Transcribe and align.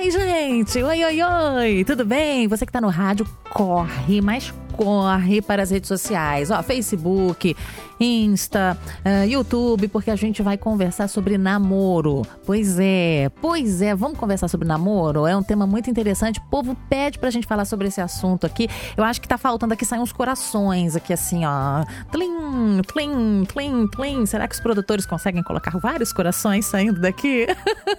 bem, 0.00 0.10
gente? 0.10 0.82
Oi, 0.82 1.04
oi, 1.04 1.22
oi! 1.22 1.84
Tudo 1.84 2.06
bem? 2.06 2.48
Você 2.48 2.64
que 2.64 2.72
tá 2.72 2.80
no 2.80 2.88
rádio, 2.88 3.26
corre, 3.50 4.22
mas 4.22 4.52
corre 4.80 5.42
para 5.42 5.62
as 5.62 5.70
redes 5.70 5.88
sociais, 5.88 6.50
ó, 6.50 6.62
Facebook, 6.62 7.54
Insta, 8.00 8.78
uh, 9.04 9.28
YouTube, 9.28 9.86
porque 9.88 10.10
a 10.10 10.16
gente 10.16 10.42
vai 10.42 10.56
conversar 10.56 11.06
sobre 11.06 11.36
namoro. 11.36 12.22
Pois 12.46 12.78
é, 12.80 13.30
pois 13.42 13.82
é, 13.82 13.94
vamos 13.94 14.18
conversar 14.18 14.48
sobre 14.48 14.66
namoro? 14.66 15.26
É 15.26 15.36
um 15.36 15.42
tema 15.42 15.66
muito 15.66 15.90
interessante. 15.90 16.40
O 16.40 16.42
povo 16.44 16.74
pede 16.88 17.18
pra 17.18 17.28
gente 17.28 17.46
falar 17.46 17.66
sobre 17.66 17.88
esse 17.88 18.00
assunto 18.00 18.46
aqui. 18.46 18.68
Eu 18.96 19.04
acho 19.04 19.20
que 19.20 19.28
tá 19.28 19.36
faltando 19.36 19.74
aqui 19.74 19.84
sair 19.84 20.00
uns 20.00 20.12
corações 20.12 20.96
aqui 20.96 21.12
assim, 21.12 21.44
ó. 21.44 21.84
Tlim, 22.10 22.80
tlim, 22.90 23.44
tlim, 23.44 23.86
tlim. 23.88 24.24
Será 24.24 24.48
que 24.48 24.54
os 24.54 24.60
produtores 24.60 25.04
conseguem 25.04 25.42
colocar 25.42 25.78
vários 25.78 26.10
corações 26.10 26.64
saindo 26.64 27.02
daqui? 27.02 27.46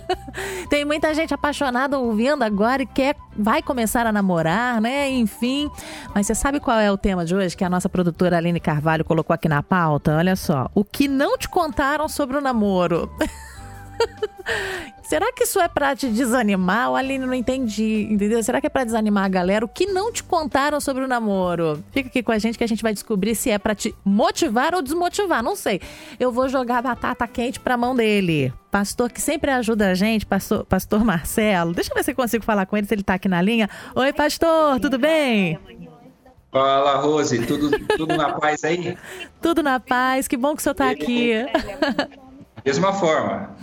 Tem 0.67 0.83
muita 0.83 1.13
gente 1.13 1.31
apaixonada 1.31 1.99
ouvindo 1.99 2.41
agora 2.41 2.81
e 2.81 2.87
quer 2.87 3.15
vai 3.37 3.61
começar 3.61 4.05
a 4.05 4.11
namorar, 4.11 4.81
né? 4.81 5.09
Enfim. 5.11 5.69
Mas 6.13 6.27
você 6.27 6.35
sabe 6.35 6.59
qual 6.59 6.70
é 6.79 6.91
o 6.91 6.97
tema 6.97 7.25
de 7.25 7.35
hoje 7.35 7.55
que 7.55 7.63
a 7.63 7.69
nossa 7.69 7.89
produtora 7.89 8.37
Aline 8.37 8.59
Carvalho 8.59 9.03
colocou 9.03 9.33
aqui 9.33 9.49
na 9.49 9.63
pauta? 9.63 10.15
Olha 10.15 10.35
só. 10.35 10.69
O 10.73 10.83
que 10.83 11.07
não 11.07 11.37
te 11.37 11.49
contaram 11.49 12.07
sobre 12.07 12.37
o 12.37 12.41
namoro. 12.41 13.11
Será 15.03 15.31
que 15.33 15.43
isso 15.43 15.59
é 15.59 15.67
para 15.67 15.93
te 15.93 16.07
desanimar? 16.07 16.89
O 16.89 16.95
Aline 16.95 17.25
não 17.25 17.33
entendi, 17.33 18.07
entendeu? 18.09 18.41
Será 18.41 18.61
que 18.61 18.67
é 18.67 18.69
para 18.69 18.85
desanimar 18.85 19.25
a 19.25 19.27
galera? 19.27 19.65
O 19.65 19.67
que 19.67 19.85
não 19.85 20.11
te 20.11 20.23
contaram 20.23 20.79
sobre 20.79 21.03
o 21.03 21.07
namoro? 21.07 21.83
Fica 21.91 22.07
aqui 22.07 22.23
com 22.23 22.31
a 22.31 22.37
gente 22.37 22.57
que 22.57 22.63
a 22.63 22.67
gente 22.67 22.81
vai 22.81 22.93
descobrir 22.93 23.35
se 23.35 23.49
é 23.49 23.59
para 23.59 23.75
te 23.75 23.93
motivar 24.05 24.73
ou 24.73 24.81
desmotivar. 24.81 25.43
Não 25.43 25.55
sei. 25.55 25.81
Eu 26.17 26.31
vou 26.31 26.47
jogar 26.47 26.81
batata 26.81 27.27
quente 27.27 27.59
pra 27.59 27.75
mão 27.75 27.93
dele. 27.93 28.53
Pastor 28.71 29.11
que 29.11 29.19
sempre 29.19 29.51
ajuda 29.51 29.89
a 29.89 29.93
gente, 29.93 30.25
pastor, 30.25 30.63
pastor 30.65 31.03
Marcelo. 31.03 31.73
Deixa 31.73 31.91
eu 31.91 31.95
ver 31.95 32.03
se 32.03 32.11
eu 32.11 32.15
consigo 32.15 32.45
falar 32.45 32.65
com 32.65 32.77
ele, 32.77 32.87
se 32.87 32.93
ele 32.93 33.03
tá 33.03 33.15
aqui 33.15 33.27
na 33.27 33.41
linha. 33.41 33.69
Oi, 33.93 34.13
pastor, 34.13 34.79
tudo 34.79 34.97
bem? 34.97 35.59
Fala, 36.51 36.97
Rose, 36.97 37.45
tudo, 37.45 37.71
tudo 37.95 38.17
na 38.17 38.33
paz 38.33 38.63
aí? 38.63 38.97
tudo 39.41 39.63
na 39.63 39.79
paz, 39.79 40.27
que 40.27 40.35
bom 40.35 40.53
que 40.53 40.59
o 40.59 40.63
senhor 40.63 40.75
tá 40.75 40.89
aqui. 40.89 41.31
Mesma 42.65 42.93
forma. 42.93 43.55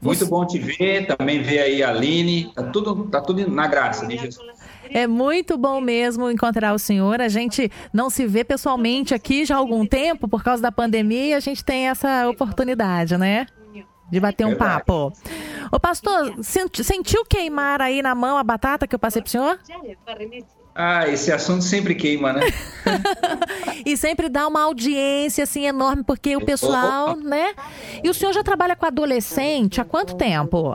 Muito 0.00 0.26
bom 0.26 0.46
te 0.46 0.58
ver, 0.58 1.06
também 1.06 1.42
ver 1.42 1.58
aí 1.60 1.82
a 1.82 1.88
Aline. 1.88 2.52
Tá 2.54 2.62
tudo, 2.62 3.08
tá 3.08 3.20
tudo 3.20 3.50
na 3.50 3.66
graça, 3.66 4.06
né, 4.06 4.16
Jesus? 4.16 4.54
É 4.90 5.08
muito 5.08 5.56
bom 5.58 5.80
mesmo 5.80 6.30
encontrar 6.30 6.72
o 6.72 6.78
senhor. 6.78 7.20
A 7.20 7.28
gente 7.28 7.68
não 7.92 8.08
se 8.08 8.26
vê 8.26 8.44
pessoalmente 8.44 9.12
aqui 9.12 9.44
já 9.44 9.56
há 9.56 9.58
algum 9.58 9.84
tempo 9.84 10.28
por 10.28 10.44
causa 10.44 10.62
da 10.62 10.70
pandemia 10.70 11.26
e 11.26 11.34
a 11.34 11.40
gente 11.40 11.64
tem 11.64 11.88
essa 11.88 12.28
oportunidade, 12.28 13.16
né? 13.16 13.46
De 14.08 14.20
bater 14.20 14.44
um 14.44 14.50
Verdade. 14.50 14.84
papo. 14.84 15.12
Ô 15.72 15.80
pastor, 15.80 16.36
sentiu 16.44 17.24
queimar 17.24 17.82
aí 17.82 18.02
na 18.02 18.14
mão 18.14 18.38
a 18.38 18.44
batata 18.44 18.86
que 18.86 18.94
eu 18.94 18.98
passei 18.98 19.20
pro 19.20 19.30
senhor? 19.30 19.58
Ah, 20.74 21.08
esse 21.08 21.30
assunto 21.30 21.62
sempre 21.62 21.94
queima, 21.94 22.32
né? 22.32 22.40
e 23.86 23.96
sempre 23.96 24.28
dá 24.28 24.48
uma 24.48 24.62
audiência 24.62 25.44
assim 25.44 25.66
enorme, 25.66 26.02
porque 26.02 26.36
o 26.36 26.44
pessoal, 26.44 27.16
né? 27.16 27.54
E 28.02 28.10
o 28.10 28.14
senhor 28.14 28.32
já 28.32 28.42
trabalha 28.42 28.74
com 28.74 28.84
adolescente 28.84 29.80
há 29.80 29.84
quanto 29.84 30.16
tempo? 30.16 30.74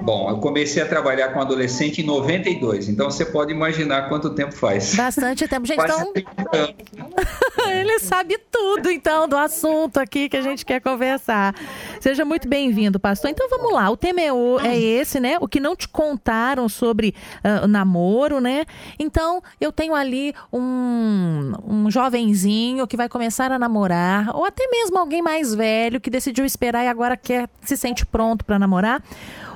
Bom, 0.00 0.28
eu 0.28 0.38
comecei 0.38 0.82
a 0.82 0.86
trabalhar 0.86 1.28
com 1.28 1.40
adolescente 1.40 2.02
em 2.02 2.04
92, 2.04 2.88
então 2.88 3.10
você 3.10 3.24
pode 3.24 3.52
imaginar 3.52 4.08
quanto 4.08 4.30
tempo 4.30 4.52
faz. 4.52 4.94
Bastante 4.94 5.46
tempo, 5.46 5.66
gente. 5.66 5.76
Quase 5.76 6.10
então, 6.36 6.74
ele 7.70 8.00
sabe 8.00 8.36
tudo, 8.50 8.90
então, 8.90 9.28
do 9.28 9.36
assunto 9.36 9.98
aqui 9.98 10.28
que 10.28 10.36
a 10.36 10.42
gente 10.42 10.66
quer 10.66 10.80
conversar. 10.80 11.54
Seja 12.00 12.24
muito 12.24 12.48
bem-vindo, 12.48 12.98
pastor. 12.98 13.30
Então 13.30 13.48
vamos 13.48 13.72
lá, 13.72 13.88
o 13.88 13.96
tema 13.96 14.20
é, 14.20 14.30
é 14.66 14.78
esse, 14.78 15.20
né? 15.20 15.38
O 15.40 15.46
que 15.46 15.60
não 15.60 15.76
te 15.76 15.88
contaram 15.88 16.68
sobre 16.68 17.14
uh, 17.44 17.66
namoro, 17.68 18.40
né? 18.40 18.64
Então, 18.98 19.42
eu 19.60 19.70
tenho 19.70 19.94
ali 19.94 20.34
um, 20.52 21.52
um 21.64 21.90
jovenzinho 21.90 22.86
que 22.86 22.96
vai 22.96 23.08
começar 23.08 23.52
a 23.52 23.58
namorar, 23.58 24.34
ou 24.34 24.44
até 24.44 24.66
mesmo 24.66 24.98
alguém 24.98 25.22
mais 25.22 25.54
velho 25.54 26.00
que 26.00 26.10
decidiu 26.10 26.44
esperar 26.44 26.84
e 26.84 26.88
agora 26.88 27.16
quer 27.16 27.48
se 27.62 27.76
sente 27.76 28.04
pronto 28.04 28.44
para 28.44 28.58
namorar. 28.58 29.00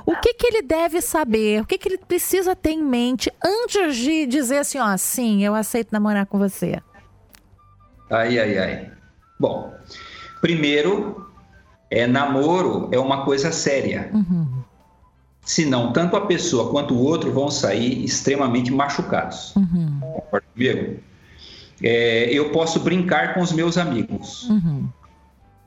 O 0.09 0.15
que, 0.15 0.33
que 0.33 0.47
ele 0.47 0.63
deve 0.63 1.01
saber? 1.01 1.61
O 1.61 1.65
que, 1.67 1.77
que 1.77 1.87
ele 1.87 1.99
precisa 1.99 2.55
ter 2.55 2.71
em 2.71 2.83
mente 2.83 3.31
antes 3.45 3.95
de 3.95 4.25
dizer 4.25 4.57
assim, 4.57 4.79
ó, 4.79 4.97
sim, 4.97 5.45
eu 5.45 5.53
aceito 5.53 5.91
namorar 5.91 6.25
com 6.25 6.39
você? 6.39 6.81
Ai, 8.09 8.39
ai, 8.39 8.57
ai. 8.57 8.91
Bom, 9.39 9.71
primeiro, 10.41 11.29
é 11.91 12.07
namoro 12.07 12.89
é 12.91 12.97
uma 12.97 13.23
coisa 13.23 13.51
séria. 13.51 14.09
Uhum. 14.11 14.63
Senão, 15.45 15.93
tanto 15.93 16.15
a 16.15 16.25
pessoa 16.25 16.71
quanto 16.71 16.95
o 16.95 17.03
outro 17.03 17.31
vão 17.31 17.51
sair 17.51 18.03
extremamente 18.03 18.71
machucados. 18.71 19.55
Uhum. 19.55 19.99
Concorda 20.01 20.47
comigo? 20.51 20.99
É, 21.83 22.33
eu 22.33 22.51
posso 22.51 22.79
brincar 22.79 23.35
com 23.35 23.41
os 23.41 23.51
meus 23.51 23.77
amigos. 23.77 24.49
Uhum 24.49 24.89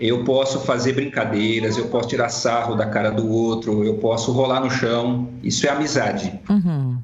eu 0.02 0.24
posso 0.24 0.58
fazer 0.58 0.94
brincadeiras, 0.94 1.78
eu 1.78 1.86
posso 1.86 2.08
tirar 2.08 2.28
sarro 2.28 2.74
da 2.74 2.86
cara 2.86 3.10
do 3.10 3.30
outro, 3.30 3.84
eu 3.84 3.94
posso 3.94 4.32
rolar 4.32 4.58
no 4.58 4.68
chão. 4.68 5.28
Isso 5.44 5.64
é 5.64 5.70
amizade. 5.70 6.40
Uhum. 6.50 6.98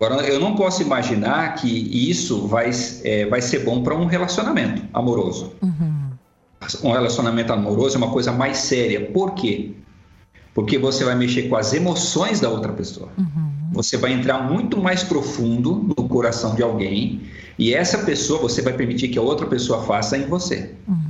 Agora, 0.00 0.22
eu 0.22 0.38
não 0.38 0.54
posso 0.54 0.80
imaginar 0.80 1.56
que 1.56 1.68
isso 1.68 2.46
vai, 2.46 2.70
é, 3.02 3.26
vai 3.26 3.40
ser 3.40 3.64
bom 3.64 3.82
para 3.82 3.96
um 3.96 4.06
relacionamento 4.06 4.82
amoroso. 4.94 5.52
Uhum. 5.60 6.10
Um 6.84 6.92
relacionamento 6.92 7.52
amoroso 7.52 7.96
é 7.96 7.98
uma 7.98 8.10
coisa 8.10 8.30
mais 8.30 8.58
séria. 8.58 9.00
Por 9.00 9.32
quê? 9.32 9.72
Porque 10.54 10.78
você 10.78 11.04
vai 11.04 11.16
mexer 11.16 11.48
com 11.48 11.56
as 11.56 11.74
emoções 11.74 12.38
da 12.38 12.48
outra 12.48 12.72
pessoa. 12.72 13.08
Uhum. 13.18 13.50
Você 13.72 13.96
vai 13.96 14.12
entrar 14.12 14.48
muito 14.48 14.78
mais 14.80 15.02
profundo 15.02 15.92
no 15.96 16.08
coração 16.08 16.54
de 16.54 16.62
alguém 16.62 17.22
e 17.58 17.74
essa 17.74 17.98
pessoa 17.98 18.40
você 18.40 18.62
vai 18.62 18.74
permitir 18.74 19.08
que 19.08 19.18
a 19.18 19.22
outra 19.22 19.46
pessoa 19.46 19.82
faça 19.82 20.16
em 20.16 20.26
você. 20.26 20.70
Uhum. 20.86 21.03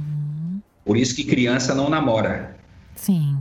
Por 0.85 0.97
isso 0.97 1.15
que 1.15 1.25
criança 1.25 1.75
não 1.75 1.89
namora. 1.89 2.57
Sim. 2.95 3.39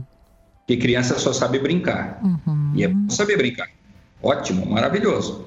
Porque 0.60 0.76
criança 0.78 1.18
só 1.18 1.32
sabe 1.32 1.58
brincar. 1.58 2.20
Uhum. 2.22 2.72
E 2.74 2.84
é 2.84 2.88
bom 2.88 3.10
saber 3.10 3.36
brincar. 3.36 3.68
Ótimo, 4.22 4.64
maravilhoso. 4.66 5.46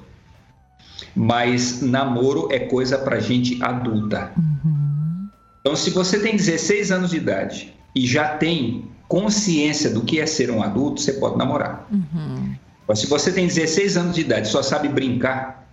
Mas 1.14 1.82
namoro 1.82 2.48
é 2.52 2.60
coisa 2.60 2.96
para 2.98 3.18
gente 3.18 3.60
adulta. 3.62 4.32
Uhum. 4.36 5.28
Então, 5.60 5.74
se 5.74 5.90
você 5.90 6.20
tem 6.20 6.36
16 6.36 6.92
anos 6.92 7.10
de 7.10 7.16
idade 7.16 7.74
e 7.94 8.06
já 8.06 8.36
tem 8.36 8.88
consciência 9.08 9.90
do 9.90 10.02
que 10.02 10.20
é 10.20 10.26
ser 10.26 10.50
um 10.50 10.62
adulto, 10.62 11.00
você 11.00 11.14
pode 11.14 11.36
namorar. 11.36 11.86
Uhum. 11.90 12.54
Mas 12.86 13.00
se 13.00 13.06
você 13.06 13.32
tem 13.32 13.46
16 13.46 13.96
anos 13.96 14.14
de 14.14 14.20
idade 14.20 14.48
e 14.48 14.50
só 14.50 14.62
sabe 14.62 14.88
brincar, 14.88 15.68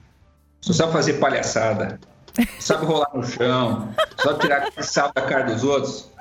só 0.60 0.74
sabe 0.74 0.92
fazer 0.92 1.14
palhaçada, 1.14 2.00
sabe 2.60 2.86
rolar 2.86 3.10
no 3.14 3.24
chão, 3.24 3.90
só 4.22 4.34
tirar 4.34 4.72
sal 4.80 5.12
da 5.14 5.22
cara 5.22 5.44
dos 5.44 5.64
outros, 5.64 6.12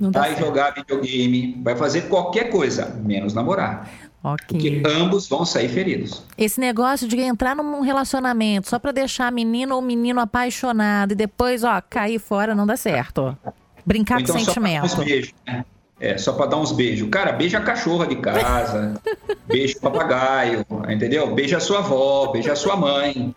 vai 0.00 0.36
jogar 0.36 0.74
videogame, 0.74 1.60
vai 1.62 1.76
fazer 1.76 2.02
qualquer 2.02 2.50
coisa, 2.50 2.86
menos 3.04 3.34
namorar. 3.34 3.88
Okay. 4.22 4.80
Porque 4.80 4.82
ambos 4.88 5.28
vão 5.28 5.44
sair 5.44 5.68
feridos. 5.68 6.22
Esse 6.38 6.58
negócio 6.58 7.06
de 7.06 7.20
entrar 7.20 7.54
num 7.54 7.82
relacionamento 7.82 8.70
só 8.70 8.78
para 8.78 8.90
deixar 8.90 9.26
a 9.26 9.30
menina 9.30 9.74
ou 9.74 9.82
o 9.82 9.84
menino 9.84 10.18
apaixonado 10.18 11.12
e 11.12 11.14
depois, 11.14 11.62
ó, 11.62 11.82
cair 11.82 12.18
fora 12.18 12.54
não 12.54 12.66
dá 12.66 12.74
certo. 12.74 13.36
Brincar 13.84 14.22
então, 14.22 14.34
com 14.34 14.42
sentimento. 14.42 14.88
Só 14.88 15.04
beijos, 15.04 15.34
né? 15.46 15.62
É, 16.00 16.18
só 16.18 16.32
para 16.32 16.46
dar 16.46 16.56
uns 16.56 16.72
beijos. 16.72 17.08
Cara, 17.08 17.32
beija 17.32 17.58
a 17.58 17.60
cachorra 17.60 18.06
de 18.06 18.16
casa, 18.16 18.94
beija 19.46 19.78
o 19.78 19.80
papagaio, 19.80 20.66
entendeu? 20.88 21.32
Beija 21.32 21.58
a 21.58 21.60
sua 21.60 21.78
avó, 21.78 22.32
beija 22.32 22.52
a 22.52 22.56
sua 22.56 22.76
mãe. 22.76 23.34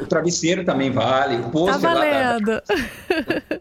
O 0.00 0.06
travesseiro 0.06 0.64
também 0.64 0.90
vale, 0.90 1.36
o 1.36 1.50
posto 1.50 1.78
tá 1.78 1.94
valendo. 1.94 2.52
Lá, 2.52 2.62
é. 3.06 3.60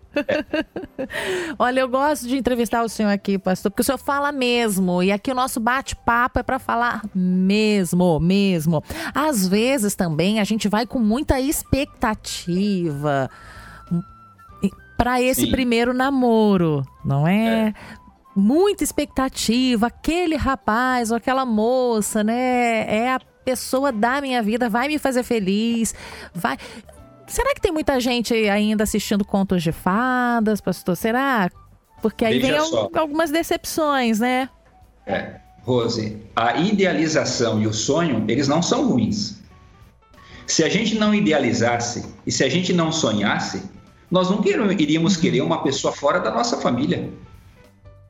Olha, 1.60 1.82
eu 1.82 1.90
gosto 1.90 2.30
de 2.30 2.38
entrevistar 2.38 2.82
o 2.82 2.88
senhor 2.88 3.10
aqui, 3.10 3.38
pastor, 3.38 3.70
porque 3.70 3.82
o 3.82 3.86
senhor 3.86 3.98
fala 3.98 4.32
mesmo. 4.32 5.04
E 5.04 5.12
aqui 5.12 5.30
o 5.32 5.36
nosso 5.36 5.60
bate-papo 5.60 6.40
é 6.40 6.44
para 6.44 6.58
falar 6.58 7.02
mesmo, 7.14 8.22
mesmo. 8.22 8.82
Às 9.14 9.46
vezes 9.46 9.96
também 9.96 10.40
a 10.40 10.46
gente 10.46 10.70
vai 10.70 10.86
com 10.88 10.98
muita 10.98 11.42
expectativa 11.42 13.30
para 15.00 15.22
esse 15.22 15.46
Sim. 15.46 15.52
primeiro 15.52 15.94
namoro, 15.94 16.86
não 17.06 17.26
é? 17.26 17.70
é? 17.70 17.74
Muita 18.40 18.84
expectativa, 18.84 19.88
aquele 19.88 20.36
rapaz 20.36 21.12
ou 21.12 21.18
aquela 21.18 21.46
moça, 21.46 22.24
né? 22.24 22.86
É 22.88 23.14
a 23.14 23.20
pessoa 23.44 23.92
da 23.92 24.22
minha 24.22 24.42
vida 24.42 24.70
vai 24.70 24.88
me 24.88 24.98
fazer 24.98 25.24
feliz, 25.24 25.94
vai. 26.34 26.58
Será 27.28 27.54
que 27.54 27.62
tem 27.62 27.72
muita 27.72 28.00
gente 28.00 28.34
ainda 28.34 28.84
assistindo 28.84 29.26
contos 29.26 29.62
de 29.62 29.72
fadas, 29.72 30.62
pastor? 30.62 30.96
Será? 30.96 31.50
Porque 32.02 32.24
aí 32.24 32.40
Veja 32.40 32.62
vem 32.62 32.70
só. 32.70 32.90
algumas 32.96 33.30
decepções, 33.30 34.20
né? 34.20 34.50
É, 35.06 35.36
Rose, 35.64 36.18
a 36.36 36.58
idealização 36.58 37.62
e 37.62 37.68
o 37.68 37.74
sonho, 37.74 38.24
eles 38.28 38.48
não 38.48 38.62
são 38.62 38.88
ruins. 38.88 39.40
Se 40.48 40.64
a 40.64 40.70
gente 40.70 40.98
não 40.98 41.14
idealizasse 41.14 42.06
e 42.26 42.32
se 42.32 42.44
a 42.44 42.50
gente 42.50 42.74
não 42.74 42.92
sonhasse, 42.92 43.62
nós 44.10 44.30
não 44.30 44.42
iríamos 44.44 45.16
querer 45.18 45.42
uma 45.42 45.62
pessoa 45.62 45.94
fora 45.94 46.20
da 46.20 46.32
nossa 46.32 46.58
família. 46.58 47.12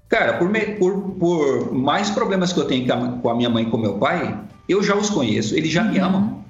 Cara, 0.10 0.34
por, 0.34 0.50
me, 0.50 0.62
por, 0.76 1.12
por 1.20 1.72
mais 1.72 2.10
problemas 2.10 2.52
que 2.52 2.60
eu 2.60 2.66
tenho 2.66 2.88
com 3.22 3.30
a 3.30 3.36
minha 3.36 3.50
mãe 3.50 3.64
e 3.64 3.70
com 3.70 3.78
meu 3.78 4.00
pai, 4.00 4.40
eu 4.68 4.82
já 4.82 4.96
os 4.96 5.10
conheço, 5.10 5.56
eles 5.56 5.72
já 5.72 5.84
me 5.84 6.00
uhum. 6.00 6.06
amam. 6.06 6.44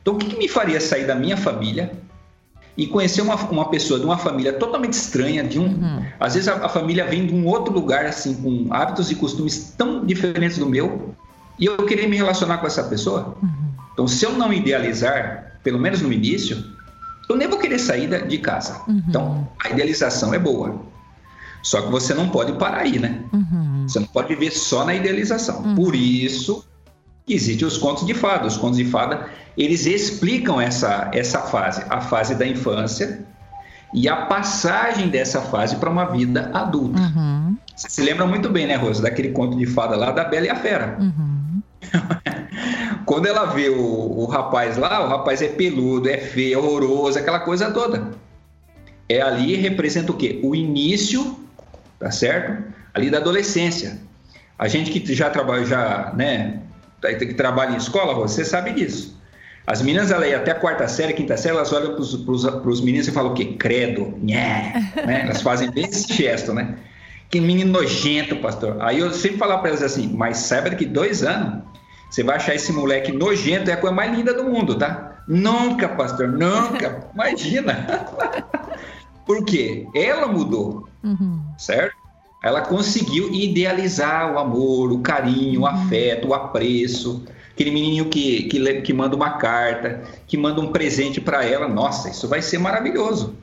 Então, 0.00 0.14
o 0.14 0.16
que, 0.18 0.26
que 0.26 0.38
me 0.38 0.48
faria 0.48 0.80
sair 0.80 1.06
da 1.06 1.14
minha 1.14 1.36
família 1.36 1.92
e 2.76 2.86
conhecer 2.86 3.20
uma, 3.22 3.34
uma 3.34 3.68
pessoa 3.68 3.98
de 3.98 4.06
uma 4.06 4.16
família 4.16 4.52
totalmente 4.52 4.92
estranha, 4.92 5.44
de 5.44 5.58
um, 5.58 5.66
uhum. 5.66 6.04
às 6.18 6.34
vezes 6.34 6.48
a, 6.48 6.64
a, 6.64 6.68
família 6.68 7.06
vem 7.06 7.26
de 7.26 7.34
um 7.34 7.46
outro 7.46 7.72
lugar 7.72 8.06
assim 8.06 8.34
com 8.34 8.72
hábitos 8.72 9.10
e 9.10 9.14
costumes 9.14 9.74
tão 9.76 10.04
diferentes 10.04 10.58
do 10.58 10.66
meu 10.66 11.14
e 11.58 11.66
eu 11.66 11.76
querer 11.86 12.06
me 12.06 12.16
relacionar 12.16 12.58
com 12.58 12.66
essa 12.66 12.84
pessoa. 12.84 13.36
Uhum. 13.42 13.66
Então, 13.92 14.06
se 14.06 14.24
eu 14.24 14.32
não 14.32 14.52
idealizar, 14.52 15.58
pelo 15.62 15.78
menos 15.78 16.00
no 16.02 16.12
início, 16.12 16.62
eu 17.28 17.36
nem 17.36 17.48
vou 17.48 17.58
querer 17.58 17.78
sair 17.78 18.26
de 18.26 18.38
casa. 18.38 18.82
Uhum. 18.86 19.02
Então, 19.08 19.48
a 19.62 19.70
idealização 19.70 20.32
é 20.32 20.38
boa. 20.38 20.78
Só 21.66 21.82
que 21.82 21.90
você 21.90 22.14
não 22.14 22.28
pode 22.28 22.52
parar 22.52 22.82
aí, 22.82 22.96
né? 22.96 23.22
Uhum. 23.32 23.88
Você 23.88 23.98
não 23.98 24.06
pode 24.06 24.28
viver 24.28 24.52
só 24.52 24.84
na 24.84 24.94
idealização. 24.94 25.62
Uhum. 25.62 25.74
Por 25.74 25.96
isso 25.96 26.64
existem 27.28 27.66
os 27.66 27.76
contos 27.76 28.06
de 28.06 28.14
fada. 28.14 28.46
Os 28.46 28.56
contos 28.56 28.76
de 28.76 28.84
fada, 28.84 29.26
eles 29.58 29.84
explicam 29.84 30.60
essa, 30.60 31.10
essa 31.12 31.40
fase, 31.40 31.82
a 31.90 32.00
fase 32.00 32.36
da 32.36 32.46
infância 32.46 33.26
e 33.92 34.08
a 34.08 34.26
passagem 34.26 35.08
dessa 35.08 35.40
fase 35.40 35.74
para 35.74 35.90
uma 35.90 36.04
vida 36.04 36.52
adulta. 36.54 37.00
Uhum. 37.00 37.56
Você 37.74 37.90
se 37.90 38.00
lembra 38.00 38.28
muito 38.28 38.48
bem, 38.48 38.68
né, 38.68 38.76
Rosa, 38.76 39.02
daquele 39.02 39.30
conto 39.30 39.56
de 39.56 39.66
fada 39.66 39.96
lá 39.96 40.12
da 40.12 40.22
Bela 40.22 40.46
e 40.46 40.50
a 40.50 40.54
Fera. 40.54 40.96
Uhum. 41.00 41.62
Quando 43.04 43.26
ela 43.26 43.46
vê 43.46 43.70
o, 43.70 44.20
o 44.20 44.26
rapaz 44.26 44.76
lá, 44.76 45.04
o 45.04 45.08
rapaz 45.08 45.42
é 45.42 45.48
peludo, 45.48 46.08
é 46.08 46.18
feio, 46.18 46.54
é 46.54 46.58
horroroso, 46.58 47.18
aquela 47.18 47.40
coisa 47.40 47.72
toda. 47.72 48.12
É 49.08 49.20
ali 49.20 49.56
representa 49.56 50.12
o 50.12 50.16
quê? 50.16 50.38
O 50.44 50.54
início, 50.54 51.44
tá 51.98 52.10
certo? 52.10 52.62
Ali 52.94 53.10
da 53.10 53.18
adolescência. 53.18 53.98
A 54.58 54.68
gente 54.68 54.90
que 54.90 55.14
já 55.14 55.28
trabalha, 55.28 55.64
já, 55.64 56.12
né, 56.16 56.60
que 57.00 57.34
trabalha 57.34 57.72
em 57.72 57.76
escola, 57.76 58.14
você 58.14 58.44
sabe 58.44 58.72
disso. 58.72 59.16
As 59.66 59.82
meninas, 59.82 60.12
ela 60.12 60.24
até 60.36 60.52
a 60.52 60.54
quarta 60.54 60.86
série, 60.86 61.12
quinta 61.12 61.36
série, 61.36 61.56
elas 61.56 61.72
olham 61.72 61.94
para 61.94 62.70
os 62.70 62.80
meninos 62.80 63.08
e 63.08 63.10
falam 63.10 63.32
o 63.32 63.34
quê? 63.34 63.56
Credo, 63.58 64.16
né? 64.22 65.22
Elas 65.24 65.42
fazem 65.42 65.70
bem 65.72 65.84
esse 65.86 66.12
gesto, 66.12 66.54
né? 66.54 66.76
Que 67.28 67.40
menino 67.40 67.72
nojento, 67.72 68.36
pastor. 68.36 68.76
Aí 68.80 69.00
eu 69.00 69.12
sempre 69.12 69.38
falava 69.38 69.60
para 69.60 69.70
elas 69.70 69.82
assim, 69.82 70.08
mas 70.14 70.38
saiba 70.38 70.70
que 70.70 70.86
dois 70.86 71.24
anos, 71.24 71.64
você 72.08 72.22
vai 72.22 72.36
achar 72.36 72.54
esse 72.54 72.72
moleque 72.72 73.10
nojento, 73.10 73.68
é 73.68 73.74
a 73.74 73.76
coisa 73.76 73.94
mais 73.94 74.16
linda 74.16 74.32
do 74.32 74.44
mundo, 74.44 74.78
tá? 74.78 75.22
Nunca, 75.26 75.88
pastor, 75.88 76.28
nunca. 76.28 77.08
Imagina. 77.12 78.06
Por 79.26 79.44
quê? 79.44 79.88
Ela 79.92 80.28
mudou, 80.28 80.88
uhum. 81.06 81.40
certo? 81.56 81.94
Ela 82.42 82.60
conseguiu 82.60 83.32
idealizar 83.32 84.32
o 84.32 84.38
amor, 84.38 84.92
o 84.92 84.98
carinho, 84.98 85.62
o 85.62 85.64
uhum. 85.64 85.68
afeto, 85.68 86.28
o 86.28 86.34
apreço. 86.34 87.24
Aquele 87.52 87.70
menininho 87.70 88.06
que, 88.06 88.44
que, 88.44 88.82
que 88.82 88.92
manda 88.92 89.16
uma 89.16 89.30
carta, 89.30 90.02
que 90.26 90.36
manda 90.36 90.60
um 90.60 90.70
presente 90.70 91.20
para 91.20 91.44
ela. 91.44 91.66
Nossa, 91.66 92.10
isso 92.10 92.28
vai 92.28 92.42
ser 92.42 92.58
maravilhoso. 92.58 93.34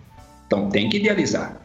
Então 0.45 0.69
tem 0.69 0.87
que 0.87 0.97
idealizar. 0.97 1.57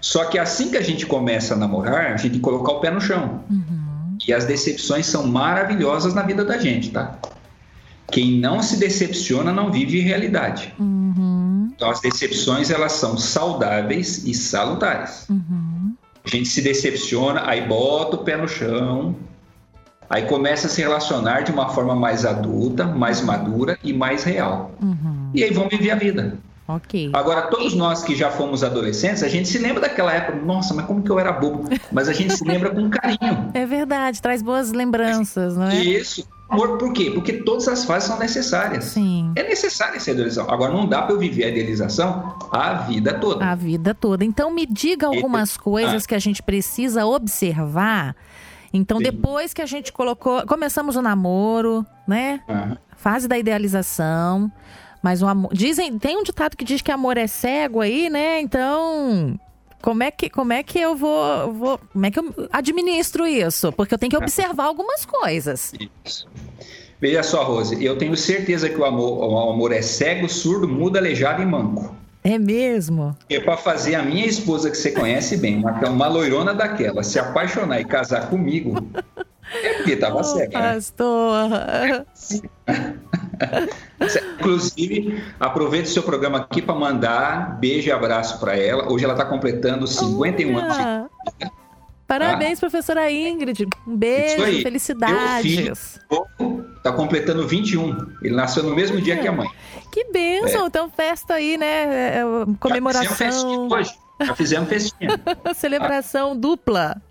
Só 0.00 0.26
que 0.26 0.38
assim 0.38 0.70
que 0.70 0.76
a 0.76 0.82
gente 0.82 1.06
começa 1.06 1.54
a 1.54 1.56
namorar, 1.56 2.06
a 2.06 2.10
gente 2.10 2.22
tem 2.22 2.30
que 2.32 2.40
colocar 2.40 2.72
o 2.72 2.80
pé 2.80 2.90
no 2.90 3.00
chão. 3.00 3.40
Uhum. 3.50 4.18
E 4.26 4.32
as 4.32 4.44
decepções 4.44 5.06
são 5.06 5.26
maravilhosas 5.26 6.14
na 6.14 6.22
vida 6.22 6.44
da 6.44 6.58
gente, 6.58 6.90
tá? 6.90 7.18
Quem 8.10 8.38
não 8.38 8.62
se 8.62 8.76
decepciona 8.76 9.52
não 9.52 9.72
vive 9.72 10.00
realidade. 10.00 10.72
Uhum. 10.78 11.35
Então 11.76 11.90
as 11.90 12.00
decepções 12.00 12.70
elas 12.70 12.92
são 12.92 13.16
saudáveis 13.16 14.24
e 14.24 14.34
salutares. 14.34 15.28
Uhum. 15.28 15.94
A 16.24 16.28
gente 16.28 16.48
se 16.48 16.60
decepciona, 16.62 17.42
aí 17.46 17.66
bota 17.68 18.16
o 18.16 18.24
pé 18.24 18.36
no 18.36 18.48
chão, 18.48 19.14
aí 20.10 20.22
começa 20.22 20.66
a 20.66 20.70
se 20.70 20.80
relacionar 20.80 21.42
de 21.42 21.52
uma 21.52 21.68
forma 21.68 21.94
mais 21.94 22.24
adulta, 22.24 22.84
mais 22.84 23.20
madura 23.20 23.78
e 23.84 23.92
mais 23.92 24.24
real. 24.24 24.72
Uhum. 24.82 25.30
E 25.34 25.44
aí 25.44 25.52
vão 25.52 25.68
viver 25.68 25.90
a 25.90 25.96
vida. 25.96 26.38
Ok. 26.68 27.10
Agora, 27.12 27.42
todos 27.42 27.74
nós 27.74 28.02
que 28.02 28.16
já 28.16 28.28
fomos 28.28 28.64
adolescentes, 28.64 29.22
a 29.22 29.28
gente 29.28 29.48
se 29.48 29.58
lembra 29.58 29.82
daquela 29.82 30.12
época, 30.12 30.38
nossa, 30.38 30.74
mas 30.74 30.84
como 30.86 31.00
que 31.00 31.10
eu 31.10 31.18
era 31.20 31.30
bobo? 31.30 31.68
Mas 31.92 32.08
a 32.08 32.12
gente 32.12 32.36
se 32.36 32.44
lembra 32.44 32.70
com 32.70 32.90
carinho. 32.90 33.50
É 33.54 33.64
verdade, 33.64 34.20
traz 34.20 34.42
boas 34.42 34.72
lembranças, 34.72 35.56
não 35.56 35.68
é? 35.68 35.76
Isso. 35.76 36.26
Amor, 36.48 36.78
por 36.78 36.92
quê? 36.92 37.10
Porque 37.10 37.32
todas 37.32 37.66
as 37.66 37.84
fases 37.84 38.08
são 38.08 38.18
necessárias. 38.18 38.84
Sim. 38.84 39.32
É 39.34 39.42
necessária 39.42 39.96
essa 39.96 40.10
idealização. 40.10 40.48
Agora, 40.48 40.72
não 40.72 40.86
dá 40.86 41.02
para 41.02 41.12
eu 41.12 41.18
viver 41.18 41.44
a 41.44 41.48
idealização 41.48 42.38
a 42.52 42.74
vida 42.74 43.14
toda. 43.14 43.44
A 43.44 43.54
vida 43.54 43.94
toda. 43.94 44.24
Então, 44.24 44.50
me 44.52 44.64
diga 44.64 45.08
algumas 45.08 45.56
coisas 45.56 46.04
ah. 46.04 46.08
que 46.08 46.14
a 46.14 46.18
gente 46.18 46.42
precisa 46.42 47.04
observar. 47.04 48.14
Então, 48.72 48.98
Sim. 48.98 49.04
depois 49.04 49.52
que 49.52 49.60
a 49.60 49.66
gente 49.66 49.92
colocou. 49.92 50.46
Começamos 50.46 50.94
o 50.94 51.02
namoro, 51.02 51.84
né? 52.06 52.40
Fase 52.96 53.26
da 53.26 53.36
idealização. 53.36 54.50
Mas 55.02 55.22
o 55.22 55.26
amor. 55.26 55.52
Dizem, 55.52 55.98
tem 55.98 56.16
um 56.16 56.22
ditado 56.22 56.56
que 56.56 56.64
diz 56.64 56.80
que 56.80 56.92
amor 56.92 57.16
é 57.16 57.26
cego 57.26 57.80
aí, 57.80 58.08
né? 58.08 58.40
Então, 58.40 59.38
como 59.86 60.02
é 60.02 60.10
que, 60.10 60.28
como 60.28 60.52
é 60.52 60.64
que 60.64 60.80
eu 60.80 60.96
vou, 60.96 61.52
vou, 61.52 61.80
como 61.92 62.06
é 62.06 62.10
que 62.10 62.18
eu 62.18 62.48
administro 62.50 63.24
isso? 63.24 63.70
Porque 63.70 63.94
eu 63.94 63.98
tenho 63.98 64.10
que 64.10 64.16
observar 64.16 64.64
algumas 64.64 65.06
coisas. 65.06 65.72
Isso. 66.04 66.26
Veja 67.00 67.22
só, 67.22 67.44
Rose, 67.44 67.84
eu 67.84 67.96
tenho 67.96 68.16
certeza 68.16 68.68
que 68.68 68.76
o 68.76 68.84
amor, 68.84 69.16
o 69.16 69.48
amor 69.48 69.70
é 69.70 69.80
cego, 69.80 70.28
surdo, 70.28 70.66
mudo, 70.66 70.96
aleijado 70.96 71.40
e 71.40 71.46
manco. 71.46 71.94
É 72.24 72.36
mesmo? 72.36 73.16
É 73.30 73.38
para 73.38 73.56
fazer 73.56 73.94
a 73.94 74.02
minha 74.02 74.26
esposa, 74.26 74.72
que 74.72 74.76
você 74.76 74.90
conhece 74.90 75.36
bem, 75.36 75.58
uma, 75.58 75.70
uma 75.88 76.08
loirona 76.08 76.52
daquela, 76.52 77.04
se 77.04 77.20
apaixonar 77.20 77.80
e 77.80 77.84
casar 77.84 78.28
comigo, 78.28 78.74
é 79.62 79.74
porque 79.74 79.92
estava 79.92 80.18
oh, 80.18 80.24
cega. 80.34 80.58
Pastor. 80.58 81.48
Né? 82.66 82.98
Inclusive, 84.38 85.22
aproveite 85.38 85.88
o 85.88 85.92
seu 85.92 86.02
programa 86.02 86.38
aqui 86.38 86.62
para 86.62 86.74
mandar 86.74 87.58
beijo 87.58 87.88
e 87.88 87.92
abraço 87.92 88.38
para 88.38 88.56
ela. 88.56 88.90
Hoje 88.90 89.04
ela 89.04 89.14
está 89.14 89.24
completando 89.24 89.86
51 89.86 90.54
Olha. 90.54 90.64
anos 90.64 90.76
de 91.38 91.50
Parabéns, 92.06 92.58
ah. 92.58 92.60
professora 92.60 93.10
Ingrid. 93.10 93.66
Um 93.86 93.96
beijo, 93.96 94.62
felicidades. 94.62 95.98
Está 96.76 96.92
completando 96.92 97.46
21. 97.46 98.14
Ele 98.22 98.34
nasceu 98.34 98.62
no 98.62 98.74
mesmo 98.74 99.00
dia 99.00 99.18
que 99.18 99.26
a 99.26 99.32
mãe. 99.32 99.48
Que 99.90 100.04
benção. 100.12 100.64
É. 100.64 100.66
Então, 100.68 100.88
festa 100.88 101.34
aí, 101.34 101.58
né? 101.58 101.66
É, 101.66 102.18
é, 102.18 102.24
comemoração. 102.60 103.04
Já 103.04 103.16
fizemos 103.16 103.72
hoje. 103.72 103.94
Já 104.20 104.34
fizemos 104.34 104.68
festinha. 104.68 105.10
Celebração 105.54 106.32
ah. 106.32 106.34
dupla. 106.34 107.02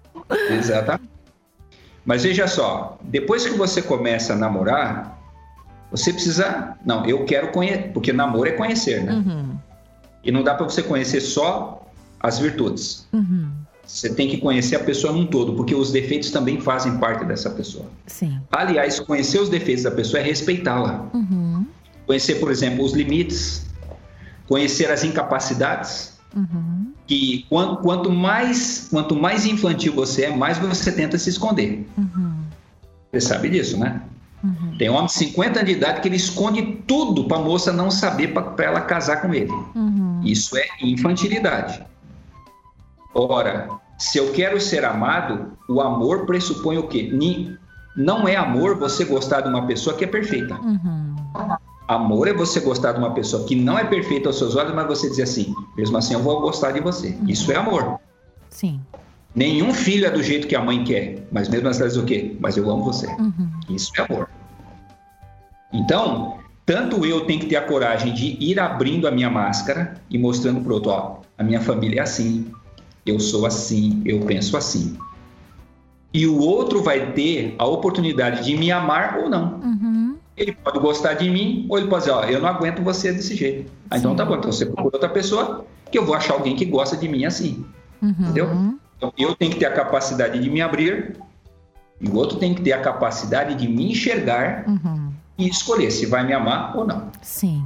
Exatamente. 0.50 1.16
Mas 2.06 2.24
veja 2.24 2.48
só, 2.48 2.98
depois 3.02 3.46
que 3.46 3.58
você 3.58 3.82
começa 3.82 4.34
a 4.34 4.36
namorar, 4.36 5.15
você 5.92 6.12
precisa. 6.12 6.76
Não, 6.86 7.06
eu 7.06 7.26
quero 7.26 7.52
conhecer, 7.52 7.92
porque 7.94 8.12
namoro 8.12 8.50
é 8.50 8.54
conhecer, 8.54 9.04
né? 9.04 9.14
Uhum. 9.14 9.56
E 10.24 10.32
não 10.32 10.44
dá 10.44 10.56
para 10.56 10.66
você 10.66 10.82
conhecer 10.82 11.22
só 11.22 11.88
as 12.20 12.40
virtudes. 12.40 13.08
Uhum. 13.14 13.52
Você 13.86 14.10
tem 14.10 14.28
que 14.28 14.38
conhecer 14.38 14.76
a 14.76 14.80
pessoa 14.80 15.14
num 15.14 15.28
todo, 15.28 15.54
porque 15.54 15.76
os 15.76 15.92
defeitos 15.92 16.32
também 16.32 16.60
fazem 16.60 16.98
parte 16.98 17.24
dessa 17.26 17.52
pessoa. 17.52 17.86
Sim. 18.08 18.40
Aliás, 18.52 19.00
conhecer 19.00 19.40
os 19.40 19.48
defeitos 19.48 19.84
da 19.84 19.92
pessoa 19.92 20.20
é 20.20 20.24
respeitá-la. 20.24 21.08
Uhum. 21.14 21.68
Conhecer, 22.08 22.36
por 22.36 22.52
exemplo, 22.52 22.84
os 22.84 22.94
limites, 22.94 23.68
conhecer 24.48 24.90
as 24.92 25.04
incapacidades. 25.04 26.18
Uhum. 26.36 26.94
Que 27.06 27.46
quanto, 27.48 27.82
quanto, 27.84 28.12
mais, 28.12 28.88
quanto 28.90 29.16
mais 29.16 29.46
infantil 29.46 29.94
você 29.94 30.24
é, 30.24 30.36
mais 30.36 30.58
você 30.58 30.92
tenta 30.92 31.18
se 31.20 31.30
esconder. 31.30 31.88
Uhum. 31.96 32.34
Você 33.12 33.22
sabe 33.22 33.50
disso, 33.50 33.78
né? 33.78 34.02
Uhum. 34.46 34.78
Tem 34.78 34.90
um 34.90 34.94
homem 34.94 35.08
de 35.08 35.14
50 35.14 35.60
anos 35.60 35.72
de 35.72 35.78
idade 35.78 36.02
que 36.02 36.08
ele 36.08 36.16
esconde 36.16 36.84
tudo 36.88 37.26
para 37.26 37.38
a 37.38 37.42
moça 37.42 37.74
não 37.74 37.90
saber 37.90 38.28
para 38.34 38.66
ela 38.66 38.82
casar 38.82 39.22
com 39.22 39.34
ele. 39.34 39.52
Uhum. 39.74 40.22
Isso 40.24 40.56
é 40.58 40.66
infantilidade. 40.82 41.84
Ora, 43.14 43.70
se 43.98 44.18
eu 44.18 44.32
quero 44.34 44.60
ser 44.60 44.84
amado, 44.86 45.54
o 45.70 45.82
amor 45.82 46.26
pressupõe 46.26 46.78
o 46.78 46.88
quê? 46.88 47.12
Não 47.96 48.28
é 48.28 48.36
amor 48.36 48.78
você 48.78 49.06
gostar 49.06 49.42
de 49.42 49.50
uma 49.50 49.66
pessoa 49.66 49.96
que 49.96 50.04
é 50.04 50.08
perfeita. 50.08 50.56
Uhum. 50.56 51.16
Amor 51.88 52.28
é 52.28 52.34
você 52.34 52.60
gostar 52.60 52.94
de 52.94 53.00
uma 53.00 53.14
pessoa 53.14 53.46
que 53.46 53.56
não 53.56 53.80
é 53.80 53.84
perfeita 53.86 54.28
aos 54.28 54.38
seus 54.38 54.56
olhos, 54.56 54.74
mas 54.74 54.88
você 54.88 55.10
dizer 55.10 55.24
assim, 55.24 55.54
mesmo 55.78 55.98
assim 55.98 56.14
eu 56.14 56.22
vou 56.22 56.42
gostar 56.42 56.72
de 56.72 56.82
você. 56.82 57.10
Uhum. 57.10 57.30
Isso 57.30 57.52
é 57.52 57.56
amor. 57.56 58.00
Sim. 58.50 58.82
Nenhum 59.34 59.74
filho 59.74 60.08
é 60.08 60.10
do 60.10 60.24
jeito 60.24 60.48
que 60.48 60.56
a 60.56 60.62
mãe 60.62 60.84
quer, 60.84 61.28
mas 61.32 61.48
mesmo 61.48 61.68
assim 61.70 61.84
diz 61.84 61.96
o 61.98 62.04
quê? 62.04 62.36
Mas 62.40 62.58
eu 62.58 62.70
amo 62.70 62.84
você. 62.86 63.06
Uhum. 63.08 63.50
Isso 63.70 63.92
é 63.98 64.02
amor. 64.02 64.30
Então, 65.76 66.40
tanto 66.66 67.06
eu 67.06 67.26
tenho 67.26 67.40
que 67.42 67.48
ter 67.48 67.58
a 67.58 67.62
coragem 67.62 68.14
de 68.14 68.38
ir 68.40 68.60
abrindo 68.60 69.08
a 69.08 69.12
minha 69.12 69.30
máscara 69.30 69.96
e 70.10 70.18
mostrando 70.18 70.62
para 70.62 70.72
o 70.72 70.76
outro, 70.76 70.92
ó, 70.92 71.18
a 71.38 71.44
minha 71.44 71.62
família 71.62 72.00
é 72.00 72.04
assim, 72.04 72.52
eu 73.06 73.20
sou 73.20 73.46
assim, 73.46 74.02
eu 74.06 74.22
penso 74.22 74.58
assim. 74.58 74.98
E 76.14 76.26
o 76.26 76.40
outro 76.40 76.82
vai 76.82 77.12
ter 77.12 77.56
a 77.60 77.66
oportunidade 77.66 78.46
de 78.46 78.58
me 78.58 78.72
amar 78.72 79.18
ou 79.20 79.30
não. 79.30 79.60
Uhum. 79.60 80.18
Ele 80.38 80.54
pode 80.54 80.80
gostar 80.80 81.14
de 81.14 81.30
mim, 81.30 81.66
ou 81.70 81.78
ele 81.78 81.88
pode 81.88 82.06
dizer, 82.06 82.16
ó, 82.16 82.24
eu 82.24 82.42
não 82.42 82.48
aguento 82.48 82.82
você 82.82 83.12
desse 83.12 83.36
jeito. 83.36 83.72
Ah, 83.90 83.98
então 83.98 84.16
tá 84.16 84.26
bom, 84.26 84.36
então 84.36 84.52
você 84.52 84.66
procura 84.66 84.96
outra 84.96 85.10
pessoa, 85.10 85.66
que 85.92 85.98
eu 85.98 86.06
vou 86.06 86.16
achar 86.16 86.34
alguém 86.34 86.56
que 86.56 86.66
gosta 86.66 86.98
de 86.98 87.08
mim 87.08 87.26
assim. 87.26 87.66
Uhum. 88.02 88.16
Entendeu? 88.20 88.50
Então 88.98 89.14
eu 89.18 89.36
tenho 89.36 89.52
que 89.52 89.60
ter 89.60 89.66
a 89.66 89.72
capacidade 89.74 90.40
de 90.40 90.50
me 90.50 90.62
abrir 90.62 91.18
E 92.00 92.08
o 92.08 92.16
outro 92.16 92.38
tem 92.38 92.54
que 92.54 92.62
ter 92.62 92.74
a 92.74 92.82
capacidade 92.82 93.56
de 93.56 93.68
me 93.68 93.92
enxergar 93.92 94.66
uhum. 94.68 95.05
E 95.38 95.50
escolher 95.50 95.92
se 95.92 96.06
vai 96.06 96.26
me 96.26 96.34
amar 96.34 96.76
ou 96.78 96.86
não. 96.86 97.12
Sim. 97.22 97.66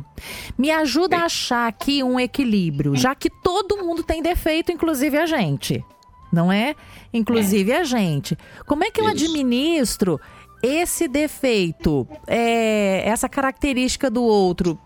Me 0.57 0.71
ajuda 0.71 1.17
a 1.17 1.25
achar 1.25 1.67
aqui 1.67 2.03
um 2.03 2.19
equilíbrio, 2.19 2.95
já 2.95 3.13
que 3.13 3.29
todo 3.29 3.77
mundo 3.77 4.03
tem 4.03 4.21
defeito, 4.21 4.71
inclusive 4.71 5.17
a 5.17 5.25
gente. 5.25 5.83
Não 6.31 6.51
é? 6.51 6.75
Inclusive 7.13 7.71
é. 7.71 7.79
a 7.79 7.83
gente. 7.83 8.37
Como 8.67 8.83
é 8.83 8.91
que 8.91 9.01
eu 9.01 9.05
Isso. 9.05 9.25
administro 9.25 10.19
esse 10.61 11.07
defeito, 11.07 12.07
é, 12.27 13.07
essa 13.07 13.29
característica 13.29 14.09
do 14.09 14.23
outro? 14.23 14.79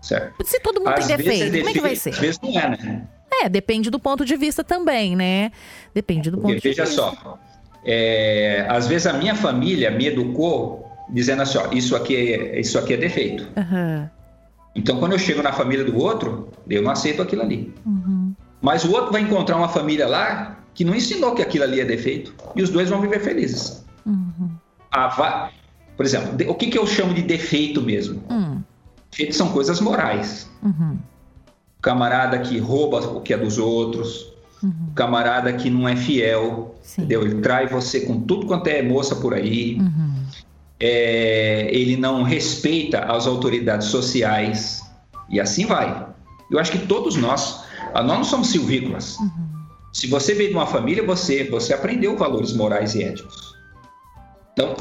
Certo. 0.00 0.44
Se 0.44 0.60
todo 0.60 0.80
mundo 0.80 0.90
Às 0.90 1.06
tem 1.06 1.16
defeito, 1.16 1.56
é 1.56 1.58
como 1.58 1.70
é 1.70 1.72
que 1.72 1.80
vai 1.80 1.96
ser? 1.96 2.10
Às 2.10 2.18
vezes 2.18 2.40
não 2.40 2.58
é, 2.58 2.68
né? 2.68 3.08
É, 3.32 3.48
depende 3.48 3.90
do 3.90 3.98
ponto 3.98 4.24
de 4.24 4.36
vista 4.36 4.62
também, 4.62 5.16
né? 5.16 5.50
Depende 5.94 6.30
do 6.30 6.36
Porque, 6.36 6.54
ponto 6.54 6.62
de 6.62 6.68
vista. 6.68 6.84
Veja 6.84 6.94
só, 6.94 7.38
é, 7.84 8.66
às 8.68 8.86
vezes 8.86 9.06
a 9.06 9.12
minha 9.12 9.34
família 9.34 9.90
me 9.90 10.06
educou 10.06 10.91
dizendo 11.08 11.42
assim, 11.42 11.58
ó, 11.58 11.70
isso 11.72 11.96
aqui 11.96 12.16
é, 12.16 12.60
isso 12.60 12.78
aqui 12.78 12.94
é 12.94 12.96
defeito. 12.96 13.48
Uhum. 13.56 14.08
Então, 14.74 14.98
quando 14.98 15.12
eu 15.12 15.18
chego 15.18 15.42
na 15.42 15.52
família 15.52 15.84
do 15.84 15.96
outro, 15.98 16.48
eu 16.68 16.82
não 16.82 16.90
aceito 16.90 17.20
aquilo 17.20 17.42
ali. 17.42 17.74
Uhum. 17.84 18.34
Mas 18.60 18.84
o 18.84 18.92
outro 18.92 19.12
vai 19.12 19.20
encontrar 19.20 19.56
uma 19.56 19.68
família 19.68 20.06
lá 20.06 20.58
que 20.74 20.84
não 20.84 20.94
ensinou 20.94 21.34
que 21.34 21.42
aquilo 21.42 21.64
ali 21.64 21.80
é 21.80 21.84
defeito. 21.84 22.34
E 22.56 22.62
os 22.62 22.70
dois 22.70 22.88
vão 22.88 23.00
viver 23.00 23.20
felizes. 23.20 23.84
Uhum. 24.06 24.50
Va... 24.92 25.50
Por 25.96 26.06
exemplo, 26.06 26.50
o 26.50 26.54
que, 26.54 26.68
que 26.68 26.78
eu 26.78 26.86
chamo 26.86 27.12
de 27.12 27.22
defeito 27.22 27.82
mesmo? 27.82 28.22
Uhum. 28.30 28.62
Defeitos 29.10 29.36
são 29.36 29.52
coisas 29.52 29.80
morais. 29.80 30.50
Uhum. 30.62 30.96
Camarada 31.82 32.38
que 32.38 32.58
rouba 32.58 33.00
o 33.00 33.20
que 33.20 33.34
é 33.34 33.36
dos 33.36 33.58
outros, 33.58 34.32
Uhum. 34.62 34.92
Camarada 34.94 35.52
que 35.52 35.68
não 35.68 35.88
é 35.88 35.96
fiel, 35.96 36.74
Sim. 36.82 37.02
entendeu? 37.02 37.22
Ele 37.22 37.40
trai 37.40 37.66
você 37.66 38.00
com 38.00 38.20
tudo 38.20 38.46
quanto 38.46 38.68
é 38.68 38.80
moça 38.80 39.16
por 39.16 39.34
aí. 39.34 39.78
Uhum. 39.80 40.11
É, 40.84 41.68
ele 41.70 41.96
não 41.96 42.24
respeita 42.24 43.04
as 43.04 43.28
autoridades 43.28 43.86
sociais. 43.86 44.82
E 45.30 45.38
assim 45.38 45.64
vai. 45.64 46.08
Eu 46.50 46.58
acho 46.58 46.72
que 46.72 46.86
todos 46.86 47.14
nós, 47.14 47.64
nós 47.94 48.04
não 48.04 48.24
somos 48.24 48.48
silvícolas. 48.48 49.16
Uhum. 49.18 49.52
Se 49.92 50.08
você 50.08 50.34
veio 50.34 50.48
de 50.48 50.56
uma 50.56 50.66
família, 50.66 51.06
você, 51.06 51.44
você 51.44 51.72
aprendeu 51.72 52.16
valores 52.16 52.52
morais 52.52 52.96
e 52.96 53.04
éticos. 53.04 53.54
Então, 54.52 54.74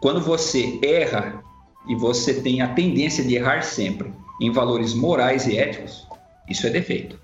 quando 0.00 0.20
você 0.20 0.78
erra 0.82 1.42
e 1.88 1.96
você 1.96 2.34
tem 2.34 2.62
a 2.62 2.68
tendência 2.74 3.24
de 3.24 3.34
errar 3.34 3.62
sempre 3.62 4.12
em 4.40 4.52
valores 4.52 4.94
morais 4.94 5.46
e 5.48 5.58
éticos, 5.58 6.06
isso 6.48 6.66
é 6.66 6.70
defeito. 6.70 7.18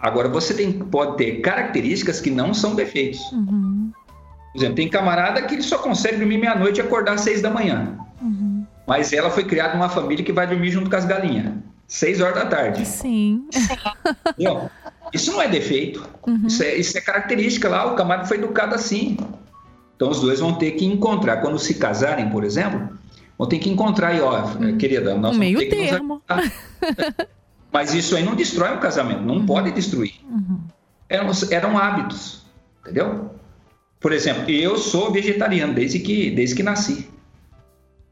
Agora, 0.00 0.28
você 0.28 0.54
tem, 0.54 0.72
pode 0.72 1.18
ter 1.18 1.40
características 1.40 2.20
que 2.20 2.30
não 2.30 2.52
são 2.54 2.74
defeitos. 2.74 3.20
Uhum. 3.32 3.92
Por 4.52 4.58
exemplo, 4.58 4.74
tem 4.74 4.88
camarada 4.88 5.42
que 5.42 5.54
ele 5.54 5.62
só 5.62 5.78
consegue 5.78 6.18
dormir 6.18 6.38
meia-noite 6.38 6.80
e 6.80 6.82
acordar 6.82 7.14
às 7.14 7.20
seis 7.20 7.40
da 7.40 7.50
manhã. 7.50 7.96
Uhum. 8.20 8.66
Mas 8.86 9.12
ela 9.12 9.30
foi 9.30 9.44
criada 9.44 9.74
numa 9.74 9.88
família 9.88 10.24
que 10.24 10.32
vai 10.32 10.46
dormir 10.46 10.70
junto 10.70 10.90
com 10.90 10.96
as 10.96 11.04
galinhas. 11.04 11.52
Seis 11.86 12.20
horas 12.20 12.34
da 12.34 12.46
tarde. 12.46 12.84
Sim. 12.86 13.48
Entendeu? 14.28 14.70
Isso 15.12 15.32
não 15.32 15.42
é 15.42 15.48
defeito. 15.48 16.04
Uhum. 16.26 16.46
Isso, 16.46 16.62
é, 16.62 16.74
isso 16.74 16.96
é 16.96 17.00
característica 17.00 17.68
lá. 17.68 17.92
O 17.92 17.96
camarada 17.96 18.26
foi 18.26 18.38
educado 18.38 18.74
assim. 18.74 19.16
Então, 19.96 20.08
os 20.08 20.20
dois 20.20 20.40
vão 20.40 20.54
ter 20.54 20.72
que 20.72 20.84
encontrar. 20.84 21.38
Quando 21.38 21.58
se 21.58 21.74
casarem, 21.74 22.30
por 22.30 22.42
exemplo, 22.42 22.96
vão 23.36 23.46
ter 23.46 23.58
que 23.58 23.68
encontrar 23.70 24.08
aí, 24.08 24.20
ó, 24.20 24.44
uhum. 24.44 24.78
querida, 24.78 25.14
nós 25.14 25.36
meio 25.36 25.58
ter 25.58 25.66
termo. 25.66 26.22
Mas 27.72 27.94
isso 27.94 28.16
aí 28.16 28.24
não 28.24 28.34
destrói 28.34 28.74
o 28.74 28.78
casamento, 28.78 29.22
não 29.22 29.36
uhum. 29.36 29.46
pode 29.46 29.70
destruir. 29.70 30.14
Uhum. 30.28 30.60
Eram, 31.08 31.30
eram 31.50 31.78
hábitos, 31.78 32.46
entendeu? 32.80 33.30
Por 34.00 34.12
exemplo, 34.12 34.50
eu 34.50 34.78
sou 34.78 35.12
vegetariano 35.12 35.74
desde 35.74 35.98
que, 35.98 36.30
desde 36.30 36.56
que 36.56 36.62
nasci. 36.62 37.08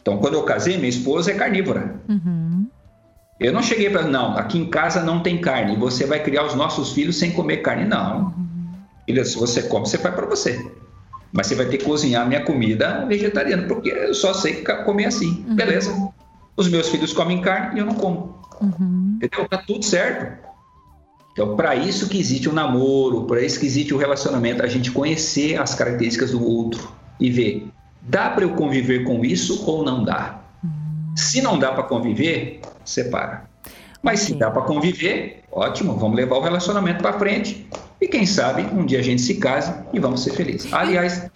Então, 0.00 0.18
quando 0.18 0.34
eu 0.34 0.42
casei, 0.42 0.76
minha 0.76 0.88
esposa 0.88 1.30
é 1.30 1.34
carnívora. 1.34 1.96
Uhum. 2.08 2.66
Eu 3.40 3.52
não 3.52 3.62
cheguei 3.62 3.88
para, 3.88 4.02
não, 4.02 4.36
aqui 4.36 4.58
em 4.58 4.68
casa 4.68 5.02
não 5.02 5.20
tem 5.20 5.40
carne, 5.40 5.76
você 5.76 6.04
vai 6.04 6.22
criar 6.22 6.44
os 6.44 6.54
nossos 6.54 6.92
filhos 6.92 7.16
sem 7.16 7.30
comer 7.32 7.58
carne. 7.58 7.84
Não. 7.84 8.34
Uhum. 9.08 9.24
Se 9.24 9.38
você 9.38 9.62
come, 9.62 9.86
você 9.86 9.96
faz 9.96 10.14
para 10.14 10.26
você. 10.26 10.70
Mas 11.32 11.46
você 11.46 11.54
vai 11.54 11.66
ter 11.66 11.78
que 11.78 11.84
cozinhar 11.84 12.26
minha 12.26 12.42
comida 12.42 13.06
vegetariana, 13.06 13.66
porque 13.66 13.90
eu 13.90 14.14
só 14.14 14.34
sei 14.34 14.62
comer 14.84 15.06
assim. 15.06 15.44
Uhum. 15.48 15.56
Beleza. 15.56 16.12
Os 16.56 16.68
meus 16.68 16.88
filhos 16.88 17.12
comem 17.12 17.40
carne 17.40 17.76
e 17.76 17.78
eu 17.78 17.86
não 17.86 17.94
como. 17.94 18.42
Uhum. 18.60 19.18
Entendeu? 19.22 19.48
Tá 19.48 19.58
tudo 19.58 19.84
certo. 19.84 20.47
Então, 21.38 21.54
para 21.54 21.76
isso 21.76 22.08
que 22.08 22.18
existe 22.18 22.48
o 22.48 22.52
namoro, 22.52 23.22
para 23.22 23.40
isso 23.40 23.60
que 23.60 23.66
existe 23.66 23.94
o 23.94 23.96
relacionamento, 23.96 24.60
a 24.60 24.66
gente 24.66 24.90
conhecer 24.90 25.54
as 25.54 25.72
características 25.72 26.32
do 26.32 26.44
outro 26.44 26.92
e 27.20 27.30
ver, 27.30 27.68
dá 28.02 28.28
para 28.28 28.42
eu 28.42 28.54
conviver 28.54 29.04
com 29.04 29.24
isso 29.24 29.64
ou 29.64 29.84
não 29.84 30.02
dá? 30.02 30.40
Se 31.14 31.40
não 31.40 31.56
dá 31.56 31.70
para 31.70 31.84
conviver, 31.84 32.60
separa. 32.84 33.48
Mas 34.02 34.22
okay. 34.22 34.34
se 34.34 34.40
dá 34.40 34.50
para 34.50 34.62
conviver, 34.62 35.44
ótimo, 35.52 35.96
vamos 35.96 36.16
levar 36.16 36.38
o 36.38 36.40
relacionamento 36.40 37.02
para 37.02 37.16
frente 37.16 37.68
e 38.00 38.08
quem 38.08 38.26
sabe 38.26 38.62
um 38.76 38.84
dia 38.84 38.98
a 38.98 39.02
gente 39.02 39.22
se 39.22 39.36
case 39.36 39.72
e 39.92 40.00
vamos 40.00 40.24
ser 40.24 40.32
felizes. 40.32 40.72
Aliás, 40.72 41.30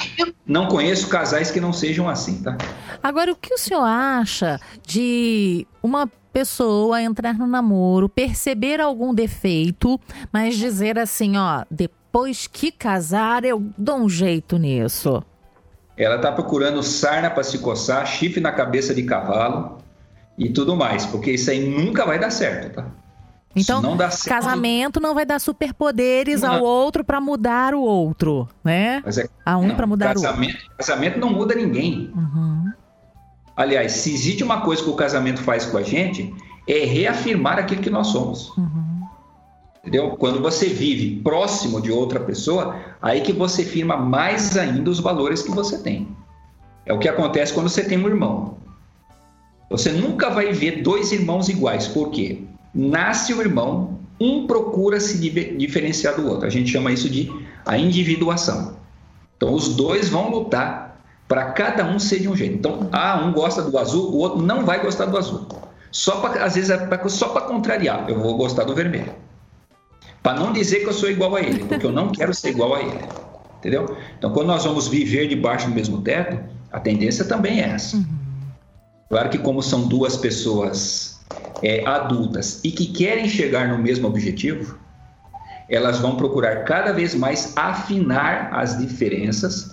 não 0.44 0.66
conheço 0.66 1.06
casais 1.06 1.52
que 1.52 1.60
não 1.60 1.72
sejam 1.72 2.08
assim, 2.08 2.42
tá? 2.42 2.58
Agora, 3.00 3.30
o 3.30 3.36
que 3.36 3.54
o 3.54 3.58
senhor 3.58 3.84
acha 3.84 4.58
de 4.84 5.64
uma 5.80 6.10
pessoa 6.32 7.02
entrar 7.02 7.34
no 7.34 7.46
namoro, 7.46 8.08
perceber 8.08 8.80
algum 8.80 9.14
defeito, 9.14 10.00
mas 10.32 10.56
dizer 10.56 10.98
assim, 10.98 11.36
ó, 11.36 11.64
depois 11.70 12.46
que 12.46 12.72
casar 12.72 13.44
eu 13.44 13.62
dou 13.76 13.98
um 13.98 14.08
jeito 14.08 14.56
nisso. 14.56 15.22
Ela 15.96 16.18
tá 16.18 16.32
procurando 16.32 16.82
sarna 16.82 17.30
para 17.30 17.42
se 17.42 17.58
coçar, 17.58 18.06
chifre 18.06 18.40
na 18.40 18.50
cabeça 18.50 18.94
de 18.94 19.02
cavalo 19.02 19.78
e 20.38 20.48
tudo 20.48 20.74
mais, 20.74 21.04
porque 21.04 21.32
isso 21.32 21.50
aí 21.50 21.68
nunca 21.68 22.06
vai 22.06 22.18
dar 22.18 22.30
certo, 22.30 22.74
tá? 22.74 22.86
Então, 23.54 23.82
não 23.82 23.98
certo, 23.98 24.28
casamento 24.28 25.00
não 25.00 25.14
vai 25.14 25.26
dar 25.26 25.38
superpoderes 25.38 26.40
não. 26.40 26.54
ao 26.54 26.62
outro 26.62 27.04
para 27.04 27.20
mudar 27.20 27.74
o 27.74 27.82
outro, 27.82 28.48
né? 28.64 29.02
Mas 29.04 29.18
é, 29.18 29.28
a 29.44 29.58
um 29.58 29.74
para 29.74 29.86
mudar 29.86 30.14
casamento, 30.14 30.54
o 30.54 30.56
outro. 30.56 30.76
Casamento 30.78 31.18
não 31.20 31.30
muda 31.30 31.54
ninguém. 31.54 32.10
Uhum. 32.16 32.61
Aliás, 33.56 33.92
se 33.92 34.12
existe 34.12 34.42
uma 34.42 34.60
coisa 34.62 34.82
que 34.82 34.90
o 34.90 34.94
casamento 34.94 35.42
faz 35.42 35.66
com 35.66 35.76
a 35.76 35.82
gente, 35.82 36.34
é 36.66 36.84
reafirmar 36.84 37.58
aquilo 37.58 37.82
que 37.82 37.90
nós 37.90 38.08
somos. 38.08 38.56
Uhum. 38.56 39.02
Entendeu? 39.80 40.10
Quando 40.16 40.40
você 40.40 40.68
vive 40.68 41.20
próximo 41.22 41.80
de 41.80 41.90
outra 41.90 42.20
pessoa, 42.20 42.76
aí 43.00 43.20
que 43.20 43.32
você 43.32 43.64
firma 43.64 43.96
mais 43.96 44.56
ainda 44.56 44.88
os 44.88 45.00
valores 45.00 45.42
que 45.42 45.50
você 45.50 45.78
tem. 45.78 46.08
É 46.86 46.92
o 46.92 46.98
que 46.98 47.08
acontece 47.08 47.52
quando 47.52 47.68
você 47.68 47.84
tem 47.84 47.98
um 47.98 48.06
irmão. 48.06 48.56
Você 49.68 49.90
nunca 49.90 50.30
vai 50.30 50.52
ver 50.52 50.82
dois 50.82 51.12
irmãos 51.12 51.48
iguais. 51.48 51.88
Por 51.88 52.10
quê? 52.10 52.42
Nasce 52.74 53.34
o 53.34 53.40
irmão, 53.40 53.98
um 54.20 54.46
procura 54.46 55.00
se 55.00 55.18
diferenciar 55.18 56.14
do 56.14 56.28
outro. 56.28 56.46
A 56.46 56.50
gente 56.50 56.70
chama 56.70 56.92
isso 56.92 57.08
de 57.08 57.32
a 57.66 57.76
individuação. 57.76 58.76
Então, 59.36 59.52
os 59.52 59.74
dois 59.74 60.08
vão 60.08 60.30
lutar 60.30 60.91
para 61.32 61.46
cada 61.52 61.86
um 61.86 61.98
ser 61.98 62.18
de 62.18 62.28
um 62.28 62.36
jeito. 62.36 62.56
Então, 62.56 62.90
ah, 62.92 63.24
um 63.24 63.32
gosta 63.32 63.62
do 63.62 63.78
azul, 63.78 64.12
o 64.12 64.18
outro 64.18 64.42
não 64.42 64.66
vai 64.66 64.82
gostar 64.82 65.06
do 65.06 65.16
azul. 65.16 65.48
Só 65.90 66.20
pra, 66.20 66.44
às 66.44 66.56
vezes 66.56 66.68
é 66.68 66.76
pra, 66.76 67.08
só 67.08 67.30
para 67.30 67.46
contrariar, 67.46 68.04
eu 68.06 68.20
vou 68.20 68.36
gostar 68.36 68.64
do 68.64 68.74
vermelho. 68.74 69.14
Para 70.22 70.38
não 70.38 70.52
dizer 70.52 70.80
que 70.80 70.90
eu 70.90 70.92
sou 70.92 71.08
igual 71.10 71.34
a 71.34 71.40
ele, 71.40 71.64
porque 71.64 71.86
eu 71.86 71.90
não 71.90 72.12
quero 72.12 72.34
ser 72.34 72.50
igual 72.50 72.74
a 72.74 72.82
ele. 72.82 72.98
Entendeu? 73.56 73.96
Então, 74.18 74.30
quando 74.30 74.48
nós 74.48 74.62
vamos 74.62 74.88
viver 74.88 75.26
debaixo 75.26 75.68
do 75.68 75.74
mesmo 75.74 76.02
teto, 76.02 76.38
a 76.70 76.78
tendência 76.78 77.24
também 77.24 77.62
é 77.62 77.70
essa. 77.70 77.96
Uhum. 77.96 78.04
Claro 79.08 79.30
que, 79.30 79.38
como 79.38 79.62
são 79.62 79.88
duas 79.88 80.18
pessoas 80.18 81.18
é, 81.62 81.82
adultas 81.86 82.60
e 82.62 82.70
que 82.70 82.88
querem 82.88 83.26
chegar 83.26 83.68
no 83.68 83.78
mesmo 83.78 84.06
objetivo, 84.06 84.78
elas 85.66 85.98
vão 85.98 86.14
procurar 86.14 86.64
cada 86.64 86.92
vez 86.92 87.14
mais 87.14 87.54
afinar 87.56 88.50
as 88.52 88.76
diferenças 88.76 89.71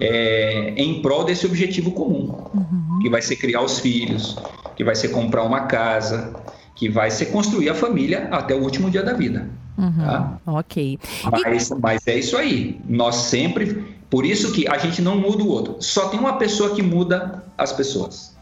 é, 0.00 0.74
em 0.76 1.02
prol 1.02 1.24
desse 1.24 1.46
objetivo 1.46 1.90
comum, 1.92 2.34
uhum. 2.54 2.98
que 3.02 3.10
vai 3.10 3.22
ser 3.22 3.36
criar 3.36 3.62
os 3.62 3.80
filhos, 3.80 4.36
que 4.76 4.84
vai 4.84 4.94
ser 4.94 5.08
comprar 5.08 5.42
uma 5.42 5.62
casa, 5.62 6.34
que 6.74 6.88
vai 6.88 7.10
ser 7.10 7.26
construir 7.26 7.68
a 7.68 7.74
família 7.74 8.28
até 8.30 8.54
o 8.54 8.62
último 8.62 8.90
dia 8.90 9.02
da 9.02 9.12
vida. 9.12 9.48
Uhum. 9.76 10.04
Tá? 10.04 10.38
Ok. 10.46 10.98
Mas, 11.30 11.70
mas 11.70 12.06
é 12.06 12.18
isso 12.18 12.36
aí. 12.36 12.80
Nós 12.88 13.16
sempre. 13.16 13.96
Por 14.08 14.24
isso 14.24 14.52
que 14.52 14.66
a 14.66 14.78
gente 14.78 15.02
não 15.02 15.18
muda 15.18 15.42
o 15.42 15.48
outro. 15.48 15.76
Só 15.80 16.08
tem 16.08 16.18
uma 16.18 16.36
pessoa 16.36 16.74
que 16.74 16.82
muda 16.82 17.44
as 17.56 17.72
pessoas. 17.72 18.36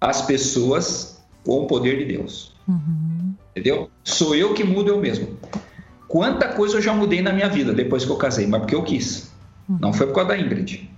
As 0.00 0.22
pessoas 0.22 1.22
com 1.44 1.62
o 1.62 1.66
poder 1.66 1.98
de 1.98 2.04
Deus. 2.04 2.54
Uhum. 2.68 3.34
Entendeu? 3.50 3.90
Sou 4.04 4.34
eu 4.34 4.54
que 4.54 4.62
mudo 4.62 4.90
eu 4.90 4.98
mesmo. 4.98 5.36
Quanta 6.06 6.48
coisa 6.48 6.76
eu 6.76 6.82
já 6.82 6.92
mudei 6.92 7.20
na 7.22 7.32
minha 7.32 7.48
vida 7.48 7.72
depois 7.72 8.04
que 8.04 8.10
eu 8.10 8.16
casei, 8.16 8.46
mas 8.46 8.60
porque 8.60 8.74
eu 8.74 8.82
quis. 8.82 9.31
Não 9.68 9.92
foi 9.92 10.06
por 10.06 10.14
causa 10.14 10.30
da 10.30 10.38
Ingrid. 10.38 10.90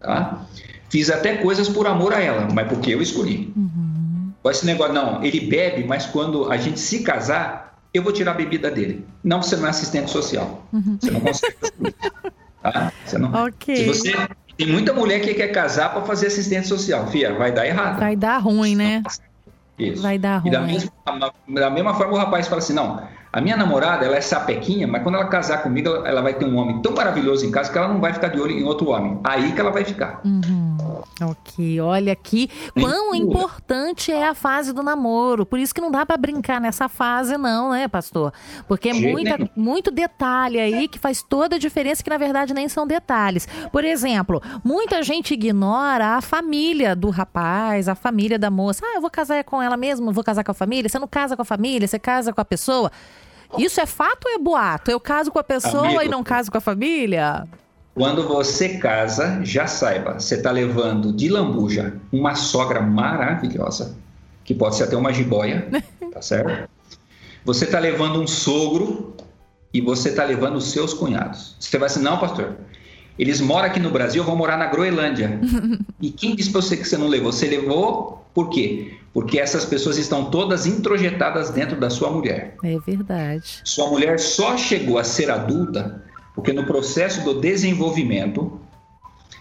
Tá? 0.00 0.46
Fiz 0.88 1.10
até 1.10 1.36
coisas 1.36 1.68
por 1.68 1.86
amor 1.86 2.12
a 2.12 2.20
ela, 2.20 2.48
mas 2.52 2.68
porque 2.68 2.94
eu 2.94 3.00
escolhi. 3.00 3.52
Uhum. 3.56 4.32
Esse 4.46 4.66
negócio, 4.66 4.92
não, 4.92 5.22
ele 5.22 5.40
bebe, 5.40 5.84
mas 5.84 6.06
quando 6.06 6.50
a 6.50 6.56
gente 6.56 6.80
se 6.80 7.02
casar, 7.02 7.78
eu 7.92 8.02
vou 8.02 8.12
tirar 8.12 8.32
a 8.32 8.34
bebida 8.34 8.70
dele. 8.70 9.06
Não, 9.22 9.42
você 9.42 9.56
não 9.56 9.66
é 9.66 9.70
assistente 9.70 10.10
social. 10.10 10.66
Uhum. 10.72 10.98
Você 11.00 11.10
não 11.10 11.20
consegue 11.20 11.56
Tá? 12.62 12.92
Você 13.04 13.18
não... 13.18 13.46
Ok. 13.46 13.76
Se 13.76 13.84
você 13.84 14.28
tem 14.56 14.66
muita 14.66 14.92
mulher 14.92 15.20
que 15.20 15.32
quer 15.34 15.48
casar 15.48 15.92
para 15.92 16.02
fazer 16.02 16.26
assistente 16.26 16.68
social, 16.68 17.06
Fia, 17.06 17.34
vai 17.34 17.52
dar 17.52 17.66
errado. 17.66 17.98
Vai 17.98 18.16
dar 18.16 18.38
ruim, 18.38 18.76
né? 18.76 19.02
Isso. 19.78 20.02
Vai 20.02 20.18
dar 20.18 20.38
ruim. 20.38 20.48
E 20.48 20.52
da 20.52 20.60
mesma, 20.60 20.92
da 21.48 21.70
mesma 21.70 21.94
forma 21.94 22.12
o 22.12 22.16
rapaz 22.16 22.46
fala 22.46 22.58
assim, 22.58 22.74
não, 22.74 23.02
a 23.32 23.40
minha 23.40 23.56
namorada, 23.56 24.04
ela 24.04 24.16
é 24.16 24.20
sapequinha, 24.20 24.88
mas 24.88 25.02
quando 25.04 25.14
ela 25.14 25.26
casar 25.26 25.62
comigo, 25.62 25.88
ela 26.04 26.20
vai 26.20 26.34
ter 26.34 26.44
um 26.44 26.56
homem 26.56 26.82
tão 26.82 26.92
maravilhoso 26.92 27.46
em 27.46 27.50
casa 27.50 27.70
que 27.70 27.78
ela 27.78 27.86
não 27.86 28.00
vai 28.00 28.12
ficar 28.12 28.28
de 28.28 28.40
olho 28.40 28.50
em 28.50 28.64
outro 28.64 28.88
homem. 28.88 29.20
Aí 29.22 29.52
que 29.52 29.60
ela 29.60 29.70
vai 29.70 29.84
ficar. 29.84 30.20
Uhum. 30.24 30.76
Ok, 31.22 31.80
olha 31.80 32.12
aqui 32.12 32.50
quão 32.74 33.14
importante 33.14 34.10
é 34.10 34.26
a 34.26 34.34
fase 34.34 34.72
do 34.72 34.82
namoro. 34.82 35.46
Por 35.46 35.60
isso 35.60 35.72
que 35.72 35.80
não 35.80 35.90
dá 35.90 36.04
para 36.04 36.16
brincar 36.16 36.60
nessa 36.60 36.88
fase, 36.88 37.36
não, 37.36 37.70
né, 37.70 37.86
pastor? 37.86 38.32
Porque 38.66 38.88
é 38.88 38.94
muita, 38.94 39.38
muito 39.54 39.90
detalhe 39.92 40.58
aí 40.58 40.88
que 40.88 40.98
faz 40.98 41.22
toda 41.22 41.54
a 41.54 41.58
diferença, 41.58 42.02
que 42.02 42.10
na 42.10 42.18
verdade 42.18 42.52
nem 42.52 42.68
são 42.68 42.84
detalhes. 42.84 43.46
Por 43.70 43.84
exemplo, 43.84 44.42
muita 44.64 45.02
gente 45.04 45.34
ignora 45.34 46.16
a 46.16 46.20
família 46.20 46.96
do 46.96 47.10
rapaz, 47.10 47.88
a 47.88 47.94
família 47.94 48.38
da 48.38 48.50
moça. 48.50 48.84
Ah, 48.84 48.96
eu 48.96 49.00
vou 49.00 49.10
casar 49.10 49.44
com 49.44 49.62
ela 49.62 49.76
mesmo, 49.76 50.10
vou 50.10 50.24
casar 50.24 50.42
com 50.42 50.50
a 50.50 50.54
família. 50.54 50.88
Você 50.88 50.98
não 50.98 51.06
casa 51.06 51.36
com 51.36 51.42
a 51.42 51.44
família, 51.44 51.86
você 51.86 51.98
casa 51.98 52.32
com 52.32 52.40
a 52.40 52.44
pessoa. 52.44 52.90
Isso 53.58 53.80
é 53.80 53.86
fato 53.86 54.26
ou 54.26 54.34
é 54.34 54.38
boato? 54.38 54.90
Eu 54.90 55.00
caso 55.00 55.30
com 55.30 55.38
a 55.38 55.44
pessoa 55.44 55.86
Amigo, 55.86 56.02
e 56.02 56.08
não 56.08 56.22
caso 56.22 56.50
com 56.50 56.58
a 56.58 56.60
família? 56.60 57.46
Quando 57.94 58.26
você 58.26 58.78
casa, 58.78 59.40
já 59.42 59.66
saiba, 59.66 60.18
você 60.18 60.36
está 60.36 60.50
levando 60.50 61.12
de 61.12 61.28
lambuja 61.28 61.94
uma 62.12 62.34
sogra 62.34 62.80
maravilhosa, 62.80 63.96
que 64.44 64.54
pode 64.54 64.76
ser 64.76 64.84
até 64.84 64.96
uma 64.96 65.12
jiboia, 65.12 65.68
tá 66.12 66.22
certo? 66.22 66.68
Você 67.44 67.64
está 67.64 67.78
levando 67.78 68.20
um 68.20 68.26
sogro 68.26 69.14
e 69.72 69.80
você 69.80 70.10
está 70.10 70.24
levando 70.24 70.56
os 70.56 70.70
seus 70.70 70.94
cunhados. 70.94 71.56
Você 71.58 71.78
vai 71.78 71.86
assim, 71.86 72.02
não, 72.02 72.18
pastor, 72.18 72.56
eles 73.20 73.40
moram 73.40 73.66
aqui 73.66 73.78
no 73.78 73.90
Brasil, 73.90 74.24
vou 74.24 74.34
morar 74.34 74.56
na 74.56 74.66
Groenlândia. 74.66 75.40
e 76.00 76.10
quem 76.10 76.34
disse 76.34 76.50
para 76.50 76.62
você 76.62 76.76
que 76.76 76.88
você 76.88 76.96
não 76.96 77.08
levou? 77.08 77.32
Você 77.32 77.46
levou 77.46 78.24
por 78.32 78.48
quê? 78.48 78.94
Porque 79.12 79.38
essas 79.38 79.64
pessoas 79.64 79.98
estão 79.98 80.30
todas 80.30 80.66
introjetadas 80.66 81.50
dentro 81.50 81.78
da 81.78 81.90
sua 81.90 82.10
mulher. 82.10 82.56
É 82.64 82.78
verdade. 82.78 83.60
Sua 83.64 83.88
mulher 83.88 84.18
só 84.18 84.56
chegou 84.56 84.98
a 84.98 85.04
ser 85.04 85.30
adulta 85.30 86.02
porque 86.34 86.52
no 86.52 86.64
processo 86.64 87.22
do 87.24 87.40
desenvolvimento, 87.40 88.58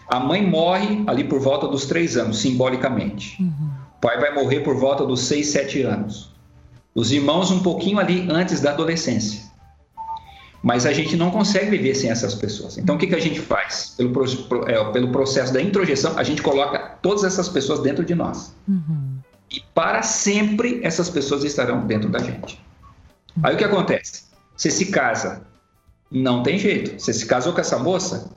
a 0.07 0.19
mãe 0.19 0.45
morre 0.45 1.03
ali 1.07 1.23
por 1.23 1.39
volta 1.39 1.67
dos 1.67 1.85
três 1.85 2.17
anos, 2.17 2.39
simbolicamente. 2.39 3.41
Uhum. 3.41 3.69
O 3.95 4.01
pai 4.01 4.19
vai 4.19 4.33
morrer 4.33 4.61
por 4.61 4.75
volta 4.75 5.05
dos 5.05 5.21
seis, 5.21 5.47
sete 5.47 5.81
anos. 5.83 6.33
Os 6.93 7.11
irmãos 7.11 7.51
um 7.51 7.61
pouquinho 7.61 7.99
ali 7.99 8.27
antes 8.29 8.59
da 8.59 8.71
adolescência. 8.71 9.48
Mas 10.61 10.85
a 10.85 10.91
gente 10.91 11.15
não 11.15 11.31
consegue 11.31 11.69
viver 11.71 11.95
sem 11.95 12.09
essas 12.09 12.35
pessoas. 12.35 12.77
Então, 12.77 12.95
o 12.95 12.97
que, 12.97 13.07
que 13.07 13.15
a 13.15 13.19
gente 13.19 13.39
faz? 13.39 13.95
Pelo, 13.95 14.11
é, 14.67 14.91
pelo 14.91 15.09
processo 15.09 15.53
da 15.53 15.61
introjeção, 15.61 16.17
a 16.17 16.23
gente 16.23 16.41
coloca 16.41 16.97
todas 17.01 17.23
essas 17.23 17.47
pessoas 17.47 17.79
dentro 17.79 18.03
de 18.03 18.13
nós. 18.13 18.53
Uhum. 18.67 19.19
E 19.49 19.63
para 19.73 20.03
sempre 20.03 20.81
essas 20.83 21.09
pessoas 21.09 21.43
estarão 21.43 21.87
dentro 21.87 22.09
da 22.09 22.19
gente. 22.19 22.61
Aí 23.41 23.55
o 23.55 23.57
que 23.57 23.63
acontece? 23.63 24.23
Você 24.55 24.69
se 24.69 24.87
casa, 24.87 25.41
não 26.11 26.43
tem 26.43 26.59
jeito. 26.59 26.99
Você 26.99 27.13
se 27.13 27.25
casou 27.25 27.53
com 27.53 27.61
essa 27.61 27.79
moça, 27.79 28.29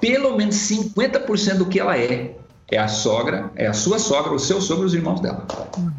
pelo 0.00 0.36
menos 0.36 0.56
50% 0.56 1.58
do 1.58 1.66
que 1.66 1.78
ela 1.78 1.98
é, 1.98 2.36
é 2.70 2.78
a 2.78 2.88
sogra, 2.88 3.50
é 3.54 3.66
a 3.66 3.72
sua 3.72 3.98
sogra, 3.98 4.32
o 4.32 4.38
seu 4.38 4.60
sogro 4.60 4.86
os 4.86 4.94
irmãos 4.94 5.20
dela. 5.20 5.46
Uhum. 5.76 5.92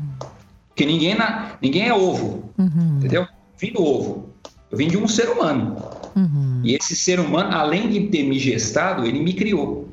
Porque 0.69 0.86
ninguém, 0.86 1.15
na, 1.15 1.57
ninguém 1.62 1.88
é 1.88 1.93
ovo, 1.93 2.51
uhum. 2.57 2.98
entendeu? 2.98 3.27
Vim 3.57 3.74
do 3.74 3.83
ovo. 3.83 4.29
Eu 4.72 4.78
vim 4.78 4.88
de 4.88 4.98
um 4.98 5.08
ser 5.08 5.30
humano. 5.30 5.78
Uhum. 6.16 6.62
E 6.64 6.76
esse 6.76 6.96
ser 6.96 7.20
humano, 7.20 7.56
além 7.56 7.90
de 7.90 8.08
ter 8.08 8.24
me 8.24 8.38
gestado, 8.38 9.06
ele 9.06 9.20
me 9.20 9.34
criou. 9.34 9.90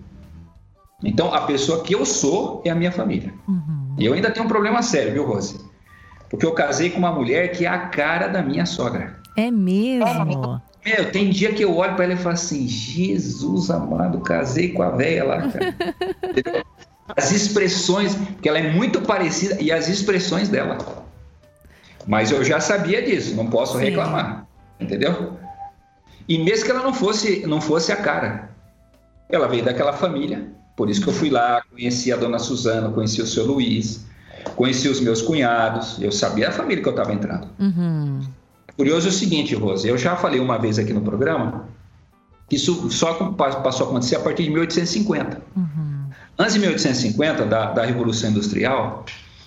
Então, 1.02 1.33
a 1.33 1.42
pessoa 1.42 1.83
que 1.83 1.95
eu 1.95 2.04
sou 2.04 2.62
é 2.64 2.71
a 2.71 2.75
minha 2.75 2.92
família. 2.92 3.33
Uhum. 3.47 3.95
E 3.99 4.04
eu 4.04 4.12
ainda 4.12 4.30
tenho 4.30 4.47
um 4.47 4.49
problema 4.49 4.83
sério, 4.83 5.12
viu, 5.12 5.26
Rose? 5.26 5.61
Porque 6.28 6.45
eu 6.45 6.52
casei 6.52 6.91
com 6.91 6.99
uma 6.99 7.12
mulher 7.12 7.52
que 7.52 7.65
é 7.65 7.69
a 7.69 7.78
cara 7.78 8.28
da 8.28 8.43
minha 8.43 8.67
sogra. 8.67 9.17
É 9.36 9.50
mesmo? 9.50 10.60
Meu, 10.84 11.10
tem 11.10 11.30
dia 11.30 11.52
que 11.52 11.62
eu 11.62 11.76
olho 11.76 11.95
para 11.95 12.04
ela 12.04 12.15
e 12.15 12.17
falo 12.17 12.34
assim: 12.34 12.67
Jesus 12.67 13.71
amado, 13.71 14.21
casei 14.21 14.73
com 14.73 14.82
a 14.82 14.91
velha 14.91 15.25
lá, 15.25 15.49
cara. 15.49 15.76
as 17.17 17.32
expressões, 17.32 18.17
que 18.41 18.49
ela 18.49 18.58
é 18.58 18.73
muito 18.73 19.00
parecida, 19.02 19.60
e 19.60 19.71
as 19.71 19.89
expressões 19.89 20.49
dela. 20.49 20.78
Mas 22.06 22.30
eu 22.30 22.45
já 22.45 22.60
sabia 22.60 23.02
disso, 23.02 23.34
não 23.34 23.49
posso 23.49 23.78
Sim. 23.78 23.84
reclamar, 23.84 24.47
entendeu? 24.78 25.39
E 26.28 26.39
mesmo 26.39 26.65
que 26.65 26.71
ela 26.71 26.82
não 26.82 26.95
fosse, 26.95 27.47
não 27.47 27.60
fosse 27.60 27.93
a 27.93 27.97
cara, 27.97 28.50
ela 29.28 29.47
veio 29.47 29.65
daquela 29.65 29.93
família, 29.93 30.49
por 30.76 30.91
isso 30.91 31.00
que 31.00 31.08
eu 31.08 31.12
fui 31.12 31.30
lá, 31.30 31.62
conheci 31.71 32.12
a 32.12 32.17
dona 32.17 32.39
Suzana, 32.39 32.91
conheci 32.91 33.23
o 33.23 33.26
seu 33.26 33.47
Luiz, 33.47 34.04
conheci 34.54 34.89
os 34.89 35.00
meus 35.00 35.23
cunhados, 35.23 36.00
eu 36.00 36.12
sabia 36.12 36.49
a 36.49 36.52
família 36.52 36.82
que 36.82 36.89
eu 36.89 36.93
estava 36.93 37.12
entrando. 37.12 37.49
Uhum. 37.58 38.21
Curioso 38.76 39.06
é 39.06 39.10
o 39.10 39.12
seguinte, 39.12 39.54
Rose, 39.54 39.89
eu 39.89 39.97
já 39.97 40.17
falei 40.17 40.39
uma 40.39 40.58
vez 40.58 40.78
aqui 40.78 40.93
no 40.93 41.00
programa 41.00 41.69
que 42.49 42.56
isso 42.56 42.91
só 42.91 43.15
passou 43.32 43.86
a 43.86 43.91
acontecer 43.91 44.17
a 44.17 44.21
partir 44.21 44.45
de 44.45 44.50
1850. 44.50 45.43
Uhum. 45.56 46.10
Antes 46.39 46.54
de 46.54 46.60
1850, 46.60 47.47
da, 47.47 47.73
da 47.73 47.84
Revolução 47.84 48.30
Industrial, 48.30 49.04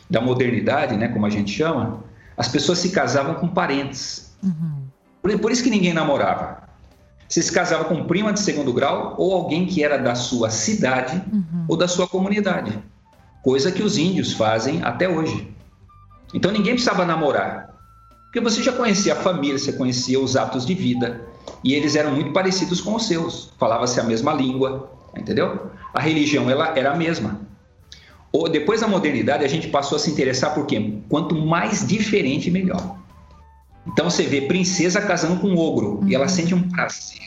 da 0.10 0.20
modernidade, 0.20 0.98
né, 0.98 1.08
como 1.08 1.26
a 1.26 1.30
gente 1.30 1.52
chama, 1.52 2.04
as 2.36 2.48
pessoas 2.48 2.80
se 2.80 2.89
casavam 2.89 3.36
com 3.36 3.48
parentes. 3.48 4.34
Uhum. 4.44 4.79
Por, 5.21 5.38
por, 5.39 5.51
isso 5.51 5.63
que 5.63 5.69
ninguém 5.69 5.93
namorava. 5.93 6.69
Você 7.27 7.41
se 7.41 7.51
casava 7.51 7.86
com 7.86 8.05
prima 8.05 8.34
de 8.34 8.39
segundo 8.39 8.73
grau 8.73 9.15
ou 9.17 9.34
alguém 9.34 9.65
que 9.65 9.84
era 9.84 9.97
da 9.97 10.15
sua 10.15 10.49
cidade 10.49 11.21
uhum. 11.32 11.65
ou 11.67 11.77
da 11.77 11.88
sua 11.88 12.08
comunidade. 12.08 12.77
Coisa 13.43 13.71
que 13.71 13.84
os 13.84 13.97
índios 13.97 14.34
fazem 14.34 14.84
até 14.84 15.08
hoje. 15.08 15.53
Então 16.34 16.51
ninguém 16.51 16.73
precisava 16.73 17.05
namorar. 17.05 17.69
Porque 18.25 18.39
você 18.39 18.62
já 18.62 18.71
conhecia 18.71 19.13
a 19.13 19.15
família, 19.15 19.58
você 19.58 19.73
conhecia 19.73 20.19
os 20.19 20.36
atos 20.36 20.65
de 20.65 20.75
vida, 20.75 21.21
e 21.63 21.73
eles 21.73 21.95
eram 21.95 22.12
muito 22.12 22.32
parecidos 22.32 22.79
com 22.79 22.95
os 22.95 23.08
seus. 23.08 23.51
Falava-se 23.58 23.99
a 23.99 24.03
mesma 24.03 24.34
língua, 24.34 24.91
entendeu? 25.17 25.71
A 25.93 25.99
religião 25.99 26.49
ela 26.49 26.77
era 26.77 26.91
a 26.91 26.95
mesma. 26.95 27.41
Ou 28.32 28.47
depois 28.47 28.82
da 28.82 28.88
modernidade 28.88 29.43
a 29.43 29.47
gente 29.47 29.67
passou 29.69 29.95
a 29.95 29.99
se 29.99 30.12
interessar 30.12 30.53
por 30.53 30.67
quê? 30.67 30.99
Quanto 31.10 31.36
mais 31.36 31.86
diferente, 31.88 32.51
melhor. 32.51 32.99
Então 33.88 34.10
você 34.10 34.24
vê 34.24 34.42
princesa 34.42 35.02
casando 35.02 35.39
com 35.39 35.48
um 35.48 35.58
ogro 35.58 36.00
uhum. 36.00 36.08
e 36.08 36.15
ela 36.15 36.26
uhum. 36.26 36.30
sente 36.30 36.54
um 36.54 36.70
prazer. 36.70 37.20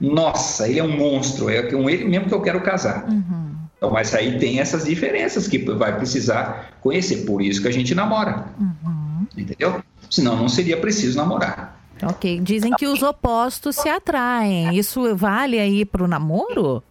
Nossa, 0.00 0.68
ele 0.68 0.78
é 0.78 0.84
um 0.84 0.96
monstro, 0.96 1.48
é 1.48 1.62
com 1.62 1.88
ele 1.88 2.04
mesmo 2.04 2.28
que 2.28 2.34
eu 2.34 2.42
quero 2.42 2.60
casar. 2.60 3.08
Uhum. 3.08 3.56
Então, 3.76 3.90
mas 3.90 4.14
aí 4.14 4.38
tem 4.38 4.58
essas 4.58 4.84
diferenças 4.84 5.46
que 5.46 5.58
vai 5.58 5.96
precisar 5.96 6.70
conhecer. 6.80 7.24
Por 7.24 7.42
isso 7.42 7.60
que 7.60 7.68
a 7.68 7.72
gente 7.72 7.94
namora. 7.94 8.46
Uhum. 8.58 9.26
Entendeu? 9.36 9.82
Senão 10.10 10.36
não 10.36 10.48
seria 10.48 10.76
preciso 10.78 11.16
namorar. 11.16 11.78
Ok. 12.02 12.40
Dizem 12.40 12.72
que 12.74 12.86
os 12.86 13.02
opostos 13.02 13.76
se 13.76 13.88
atraem. 13.88 14.76
Isso 14.76 15.14
vale 15.16 15.58
aí 15.58 15.84
para 15.84 16.04
o 16.04 16.08
namoro? 16.08 16.82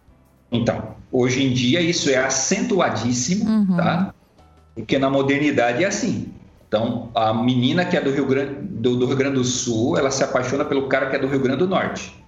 Então, 0.50 0.94
hoje 1.10 1.44
em 1.44 1.52
dia 1.52 1.80
isso 1.80 2.10
é 2.10 2.16
acentuadíssimo, 2.16 3.48
uhum. 3.48 3.76
tá? 3.76 4.14
Porque 4.74 4.98
na 4.98 5.10
modernidade 5.10 5.82
é 5.82 5.86
assim. 5.86 6.32
Então, 6.76 7.08
a 7.14 7.32
menina 7.32 7.86
que 7.86 7.96
é 7.96 8.00
do 8.02 8.10
Rio, 8.10 8.26
Grande, 8.26 8.54
do, 8.60 8.96
do 8.96 9.06
Rio 9.06 9.16
Grande 9.16 9.36
do 9.36 9.44
Sul, 9.44 9.96
ela 9.96 10.10
se 10.10 10.22
apaixona 10.22 10.62
pelo 10.62 10.88
cara 10.88 11.08
que 11.08 11.16
é 11.16 11.18
do 11.18 11.26
Rio 11.26 11.40
Grande 11.40 11.60
do 11.60 11.68
Norte. 11.68 12.22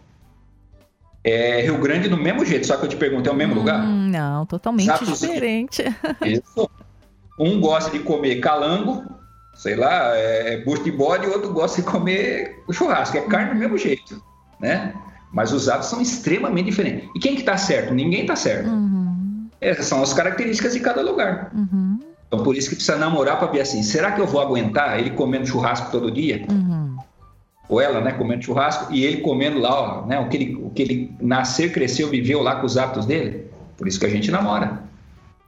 É 1.23 1.61
Rio 1.61 1.77
Grande 1.77 2.09
do 2.09 2.17
mesmo 2.17 2.47
jeito, 2.47 2.67
só 2.67 2.79
que 2.79 2.87
eu 2.87 2.89
te 2.89 2.97
pergunto, 2.97 3.29
é 3.29 3.33
o 3.33 3.37
mesmo 3.37 3.53
hum, 3.55 3.59
lugar? 3.59 3.87
Não, 3.87 4.47
totalmente 4.47 5.05
diferente. 5.05 5.85
Isso. 6.25 6.71
Um 7.39 7.61
gosta 7.61 7.91
de 7.91 7.99
comer 7.99 8.37
calango, 8.37 9.05
sei 9.55 9.77
lá, 9.77 10.17
é, 10.17 10.55
é 10.55 10.65
bucho 10.65 10.83
de 10.83 10.93
bode 10.93 11.27
e 11.27 11.29
outro 11.29 11.53
gosta 11.53 11.83
de 11.83 11.87
comer 11.87 12.65
churrasco. 12.73 13.19
É 13.19 13.21
carne 13.21 13.53
do 13.53 13.57
mesmo 13.57 13.77
jeito, 13.77 14.23
né? 14.59 14.95
Mas 15.31 15.53
os 15.53 15.69
hábitos 15.69 15.91
são 15.91 16.01
extremamente 16.01 16.67
diferentes. 16.67 17.07
E 17.15 17.19
quem 17.19 17.37
que 17.37 17.43
tá 17.43 17.59
certo? 17.59 17.93
Ninguém 17.93 18.25
tá 18.25 18.35
certo. 18.35 18.71
Uhum. 18.71 19.51
Essas 19.61 19.85
são 19.85 20.03
as 20.03 20.15
características 20.15 20.73
de 20.73 20.81
cada 20.81 21.03
lugar. 21.03 21.51
Uhum. 21.55 21.88
Então, 22.29 22.45
por 22.45 22.55
isso 22.55 22.69
que 22.69 22.77
precisa 22.77 22.97
namorar 22.97 23.39
para 23.39 23.49
ver 23.49 23.61
assim, 23.61 23.83
será 23.83 24.13
que 24.13 24.21
eu 24.21 24.27
vou 24.27 24.41
aguentar 24.41 25.01
ele 25.01 25.11
comendo 25.11 25.47
churrasco 25.47 25.91
todo 25.91 26.11
dia? 26.11 26.45
Uhum. 26.51 26.97
Ou 27.69 27.81
ela, 27.81 28.01
né, 28.01 28.13
comendo 28.13 28.45
churrasco 28.45 28.93
e 28.93 29.05
ele 29.05 29.23
comendo 29.23 29.59
lá, 29.59 30.03
ó, 30.03 30.07
né, 30.07 30.21
o 30.21 30.29
que 30.29 30.37
ele, 30.37 30.55
o 30.57 30.71
que 30.71 30.83
ele 30.83 31.13
nasceu, 31.21 31.71
cresceu, 31.71 32.09
viveu 32.09 32.43
lá 32.43 32.57
com 32.57 32.67
os 32.67 32.77
hábitos 32.77 33.07
dele? 33.07 33.47
Por 33.77 33.89
isso 33.89 33.99
que 33.99 34.07
a 34.07 34.11
gente 34.11 34.31
namora. 34.31 34.88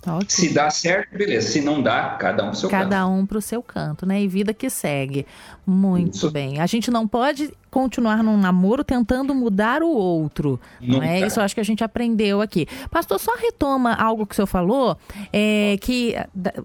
Okay. 0.06 0.24
Se 0.28 0.54
dá 0.54 0.70
certo, 0.70 1.16
beleza. 1.16 1.48
Se 1.48 1.60
não 1.60 1.82
dá, 1.82 2.16
cada 2.18 2.44
um 2.44 2.48
pro 2.48 2.58
seu 2.58 2.70
cada 2.70 2.82
canto. 2.84 2.90
Cada 2.90 3.06
um 3.06 3.26
pro 3.26 3.40
seu 3.42 3.62
canto, 3.62 4.06
né? 4.06 4.22
E 4.22 4.28
vida 4.28 4.54
que 4.54 4.70
segue. 4.70 5.26
Muito 5.66 6.16
Isso. 6.16 6.30
bem. 6.30 6.58
A 6.58 6.66
gente 6.66 6.90
não 6.90 7.06
pode 7.06 7.52
continuar 7.70 8.22
num 8.22 8.36
namoro 8.36 8.82
tentando 8.82 9.34
mudar 9.34 9.82
o 9.82 9.88
outro. 9.88 10.58
Nunca. 10.80 10.98
Não 10.98 11.02
é 11.02 11.20
isso? 11.26 11.38
Eu 11.38 11.44
acho 11.44 11.54
que 11.54 11.60
a 11.60 11.64
gente 11.64 11.84
aprendeu 11.84 12.40
aqui. 12.40 12.66
Pastor, 12.90 13.20
só 13.20 13.36
retoma 13.36 13.94
algo 13.94 14.26
que 14.26 14.32
o 14.32 14.36
senhor 14.36 14.46
falou, 14.46 14.98
é, 15.32 15.76
que 15.80 16.16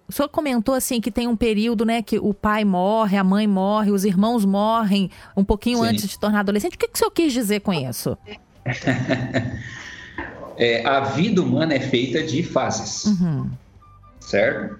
o 0.08 0.12
senhor 0.12 0.30
comentou 0.30 0.74
assim 0.74 1.00
que 1.00 1.12
tem 1.12 1.28
um 1.28 1.36
período, 1.36 1.86
né, 1.86 2.02
que 2.02 2.18
o 2.18 2.34
pai 2.34 2.66
morre, 2.66 3.18
a 3.18 3.24
mãe 3.24 3.46
morre, 3.46 3.92
os 3.92 4.04
irmãos 4.04 4.46
morrem 4.46 5.12
um 5.38 5.44
pouquinho 5.44 5.80
Sim. 5.80 5.88
antes 5.90 6.06
de 6.06 6.14
se 6.14 6.20
tornar 6.20 6.40
adolescente. 6.40 6.76
O 6.76 6.80
que, 6.80 6.88
que 6.88 6.96
o 6.96 6.98
senhor 6.98 7.12
quis 7.12 7.32
dizer 7.32 7.60
com 7.60 7.72
isso? 7.72 8.18
é, 10.58 10.86
a 10.86 11.02
vida 11.02 11.42
humana 11.42 11.74
é 11.74 11.80
feita 11.80 12.24
de 12.24 12.44
fases, 12.44 13.06
uhum. 13.06 13.50
certo? 14.20 14.78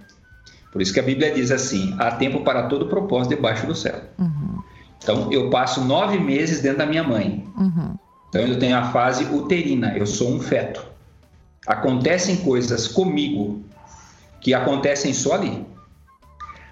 Por 0.72 0.82
isso 0.82 0.94
que 0.94 1.00
a 1.00 1.04
Bíblia 1.04 1.34
diz 1.34 1.52
assim: 1.52 1.96
há 2.00 2.12
tempo 2.12 2.42
para 2.42 2.68
todo 2.68 2.88
propósito 2.88 3.36
debaixo 3.36 3.66
do 3.66 3.74
céu. 3.76 4.02
Uhum. 4.18 4.62
Então, 4.98 5.32
eu 5.32 5.50
passo 5.50 5.84
nove 5.86 6.20
meses 6.20 6.62
dentro 6.62 6.80
da 6.80 6.86
minha 6.86 7.04
mãe. 7.04 7.48
Uhum. 7.58 7.96
Então, 8.30 8.42
eu 8.42 8.60
tenho 8.60 8.78
a 8.78 8.92
fase 8.92 9.24
uterina, 9.26 9.96
eu 9.96 10.06
sou 10.06 10.34
um 10.34 10.40
feto. 10.40 10.86
Acontecem 11.66 12.38
coisas 12.38 12.88
comigo 12.88 13.64
que 14.42 14.54
acontecem 14.54 15.14
só 15.14 15.36
ali. 15.36 15.66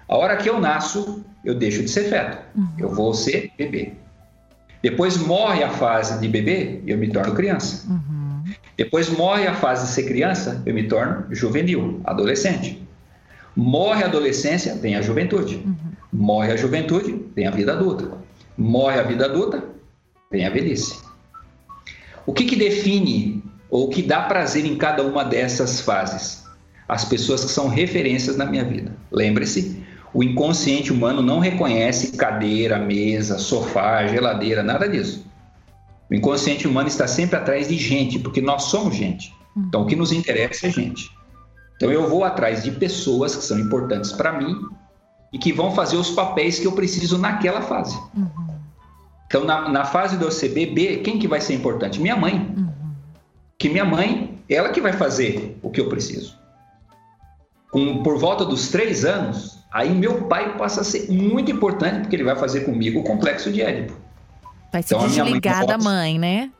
A 0.08 0.16
hora 0.16 0.36
que 0.36 0.48
eu 0.48 0.60
nasço, 0.60 1.24
eu 1.44 1.54
deixo 1.54 1.82
de 1.82 1.88
ser 1.88 2.04
feto, 2.04 2.38
uhum. 2.54 2.68
eu 2.78 2.94
vou 2.94 3.14
ser 3.14 3.52
bebê. 3.56 3.94
Depois 4.82 5.16
morre 5.16 5.64
a 5.64 5.70
fase 5.70 6.20
de 6.20 6.28
bebê, 6.28 6.82
eu 6.86 6.98
me 6.98 7.08
torno 7.08 7.34
criança. 7.34 7.90
Uhum. 7.90 8.13
Depois 8.76 9.08
morre 9.08 9.46
a 9.46 9.54
fase 9.54 9.86
de 9.86 9.92
ser 9.92 10.04
criança, 10.04 10.62
eu 10.66 10.74
me 10.74 10.88
torno 10.88 11.26
juvenil, 11.30 12.00
adolescente. 12.04 12.82
Morre 13.54 14.02
a 14.02 14.06
adolescência, 14.06 14.74
vem 14.74 14.96
a 14.96 15.02
juventude. 15.02 15.56
Uhum. 15.56 15.76
Morre 16.12 16.52
a 16.52 16.56
juventude, 16.56 17.24
vem 17.34 17.46
a 17.46 17.50
vida 17.50 17.72
adulta. 17.72 18.10
Morre 18.58 18.98
a 18.98 19.02
vida 19.04 19.26
adulta, 19.26 19.64
vem 20.30 20.44
a 20.44 20.50
velhice. 20.50 20.98
O 22.26 22.32
que, 22.32 22.44
que 22.44 22.56
define 22.56 23.42
ou 23.70 23.88
que 23.88 24.02
dá 24.02 24.22
prazer 24.22 24.64
em 24.64 24.76
cada 24.76 25.02
uma 25.02 25.24
dessas 25.24 25.80
fases? 25.80 26.44
As 26.88 27.04
pessoas 27.04 27.44
que 27.44 27.50
são 27.50 27.68
referências 27.68 28.36
na 28.36 28.44
minha 28.44 28.64
vida. 28.64 28.92
Lembre-se, 29.10 29.82
o 30.12 30.22
inconsciente 30.22 30.92
humano 30.92 31.22
não 31.22 31.38
reconhece 31.38 32.16
cadeira, 32.16 32.78
mesa, 32.78 33.38
sofá, 33.38 34.06
geladeira, 34.06 34.62
nada 34.62 34.88
disso. 34.88 35.26
O 36.10 36.14
inconsciente 36.14 36.66
humano 36.66 36.88
está 36.88 37.06
sempre 37.06 37.36
atrás 37.36 37.68
de 37.68 37.76
gente, 37.76 38.18
porque 38.18 38.40
nós 38.40 38.64
somos 38.64 38.94
gente. 38.94 39.34
Então, 39.56 39.82
o 39.82 39.86
que 39.86 39.96
nos 39.96 40.12
interessa 40.12 40.66
é 40.66 40.70
gente. 40.70 41.10
Então, 41.76 41.90
eu 41.90 42.08
vou 42.08 42.24
atrás 42.24 42.62
de 42.62 42.70
pessoas 42.72 43.34
que 43.34 43.42
são 43.42 43.58
importantes 43.58 44.12
para 44.12 44.32
mim 44.32 44.56
e 45.32 45.38
que 45.38 45.52
vão 45.52 45.72
fazer 45.72 45.96
os 45.96 46.10
papéis 46.10 46.58
que 46.58 46.66
eu 46.66 46.72
preciso 46.72 47.18
naquela 47.18 47.62
fase. 47.62 47.96
Uhum. 48.16 48.54
Então, 49.26 49.44
na, 49.44 49.68
na, 49.68 49.84
fase 49.84 50.16
do 50.16 50.28
CBB, 50.28 50.98
quem 50.98 51.18
que 51.18 51.26
vai 51.26 51.40
ser 51.40 51.54
importante? 51.54 52.00
Minha 52.00 52.16
mãe. 52.16 52.54
Uhum. 52.56 52.94
Que 53.58 53.68
minha 53.68 53.84
mãe, 53.84 54.38
ela 54.48 54.68
que 54.68 54.80
vai 54.80 54.92
fazer 54.92 55.58
o 55.62 55.70
que 55.70 55.80
eu 55.80 55.88
preciso. 55.88 56.36
Com, 57.70 58.02
por 58.02 58.18
volta 58.18 58.44
dos 58.44 58.68
três 58.68 59.04
anos, 59.04 59.54
Aí 59.74 59.92
meu 59.92 60.28
pai 60.28 60.56
passa 60.56 60.82
a 60.82 60.84
ser 60.84 61.10
muito 61.10 61.50
importante, 61.50 62.02
porque 62.02 62.14
ele 62.14 62.22
vai 62.22 62.36
fazer 62.36 62.60
comigo 62.60 63.00
o 63.00 63.02
complexo 63.02 63.50
de 63.50 63.60
Édipo. 63.60 63.92
Vai 64.74 64.82
se 64.82 64.94
então, 64.94 65.06
desligar 65.06 65.58
mãe 65.58 65.66
da 65.66 65.78
mãe, 65.78 66.18
né? 66.18 66.50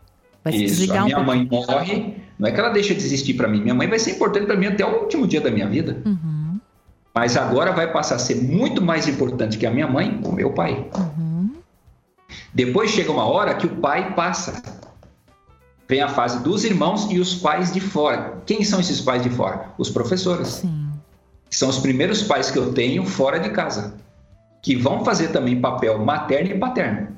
Vai 0.42 0.52
se 0.52 0.64
Isso, 0.64 0.76
desligar 0.76 1.02
a 1.02 1.04
minha 1.04 1.18
um 1.18 1.24
mãe 1.24 1.48
morre, 1.50 2.14
não 2.38 2.48
é 2.48 2.52
que 2.52 2.60
ela 2.60 2.70
deixa 2.70 2.94
de 2.94 3.00
existir 3.00 3.34
para 3.34 3.48
mim, 3.48 3.60
minha 3.60 3.74
mãe 3.74 3.88
vai 3.88 3.98
ser 3.98 4.12
importante 4.12 4.46
para 4.46 4.56
mim 4.56 4.66
até 4.66 4.84
o 4.84 5.02
último 5.02 5.26
dia 5.26 5.40
da 5.40 5.50
minha 5.50 5.68
vida. 5.68 6.00
Uhum. 6.04 6.58
Mas 7.14 7.36
agora 7.36 7.72
vai 7.72 7.92
passar 7.92 8.16
a 8.16 8.18
ser 8.18 8.36
muito 8.36 8.82
mais 8.82 9.08
importante 9.08 9.58
que 9.58 9.66
a 9.66 9.70
minha 9.70 9.86
mãe, 9.86 10.20
o 10.24 10.32
meu 10.32 10.52
pai. 10.52 10.88
Uhum. 10.96 11.50
Depois 12.52 12.90
chega 12.90 13.10
uma 13.10 13.24
hora 13.24 13.54
que 13.54 13.66
o 13.66 13.76
pai 13.76 14.14
passa. 14.14 14.62
Vem 15.88 16.00
a 16.00 16.08
fase 16.08 16.42
dos 16.42 16.64
irmãos 16.64 17.10
e 17.10 17.18
os 17.18 17.34
pais 17.34 17.72
de 17.72 17.80
fora. 17.80 18.40
Quem 18.46 18.64
são 18.64 18.80
esses 18.80 19.00
pais 19.00 19.22
de 19.22 19.30
fora? 19.30 19.68
Os 19.76 19.90
professores. 19.90 20.48
Sim 20.48 20.84
são 21.56 21.68
os 21.68 21.78
primeiros 21.78 22.22
pais 22.22 22.50
que 22.50 22.58
eu 22.58 22.72
tenho 22.72 23.04
fora 23.04 23.38
de 23.38 23.50
casa, 23.50 23.94
que 24.60 24.74
vão 24.74 25.04
fazer 25.04 25.28
também 25.28 25.60
papel 25.60 26.04
materno 26.04 26.50
e 26.50 26.58
paterno, 26.58 27.08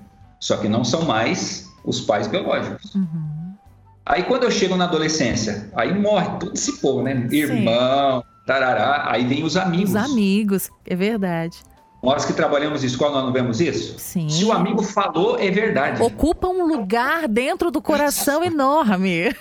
só 0.46 0.56
que 0.56 0.68
não 0.68 0.84
são 0.84 1.02
mais 1.02 1.74
os 1.84 2.00
pais 2.00 2.28
biológicos. 2.28 2.94
Uhum. 2.94 3.56
Aí 4.04 4.22
quando 4.22 4.44
eu 4.44 4.50
chego 4.52 4.76
na 4.76 4.84
adolescência, 4.84 5.68
aí 5.74 5.92
morre 5.92 6.38
todo 6.38 6.54
esse 6.54 6.80
povo, 6.80 7.02
né? 7.02 7.26
Irmão, 7.32 8.20
Sim. 8.20 8.26
tarará, 8.46 9.10
aí 9.10 9.26
vem 9.26 9.42
os 9.42 9.56
amigos. 9.56 9.90
Os 9.90 9.96
amigos, 9.96 10.70
é 10.84 10.94
verdade. 10.94 11.58
Nós 12.00 12.24
que 12.24 12.32
trabalhamos 12.32 12.84
em 12.84 12.86
escola, 12.86 13.14
nós 13.14 13.24
não 13.24 13.32
vemos 13.32 13.60
isso? 13.60 13.98
Sim. 13.98 14.28
Se 14.28 14.44
o 14.44 14.52
amigo 14.52 14.84
falou, 14.84 15.36
é 15.36 15.50
verdade. 15.50 16.00
Ocupa 16.00 16.46
um 16.46 16.64
lugar 16.64 17.26
dentro 17.26 17.72
do 17.72 17.82
coração 17.82 18.44
enorme. 18.44 19.34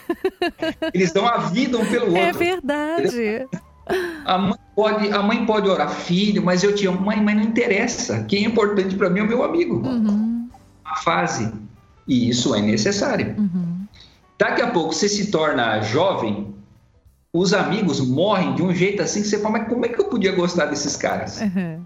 Eles 0.91 1.13
dão 1.13 1.28
a 1.28 1.38
vida 1.38 1.78
um 1.78 1.86
pelo 1.86 2.18
é 2.18 2.26
outro. 2.26 2.44
É 2.44 2.46
verdade. 2.46 3.48
A 4.26 4.39
mãe, 4.39 4.58
pode, 4.76 5.12
a 5.12 5.22
mãe 5.22 5.46
pode 5.46 5.70
orar, 5.70 5.91
filho, 5.91 6.41
mas 6.44 6.63
eu 6.63 6.74
te 6.74 6.88
amo. 6.88 7.00
Mãe, 7.00 7.22
mas 7.22 7.36
não 7.36 7.44
interessa. 7.44 8.24
Quem 8.24 8.44
é 8.44 8.48
importante 8.48 8.96
para 8.96 9.08
mim 9.08 9.20
é 9.20 9.24
o 9.24 9.28
meu 9.28 9.44
amigo. 9.44 9.88
Uhum. 9.88 10.35
Fase. 11.04 11.52
E 12.08 12.30
isso 12.30 12.54
é 12.56 12.62
necessário. 12.62 13.36
Uhum. 13.38 13.86
Daqui 14.38 14.62
a 14.62 14.68
pouco 14.72 14.94
você 14.94 15.10
se 15.10 15.32
torna 15.32 15.82
jovem, 15.82 16.54
os 17.34 17.54
amigos 17.54 18.00
morrem 18.00 18.56
de 18.56 18.62
um 18.62 18.74
jeito 18.74 19.02
assim 19.02 19.22
que 19.22 19.28
você 19.28 19.40
fala, 19.40 19.60
mas 19.60 19.68
como 19.68 19.86
é 19.86 19.90
que 19.90 20.00
eu 20.00 20.06
podia 20.06 20.34
gostar 20.34 20.66
desses 20.66 20.96
caras? 20.96 21.42
Uhum. 21.42 21.82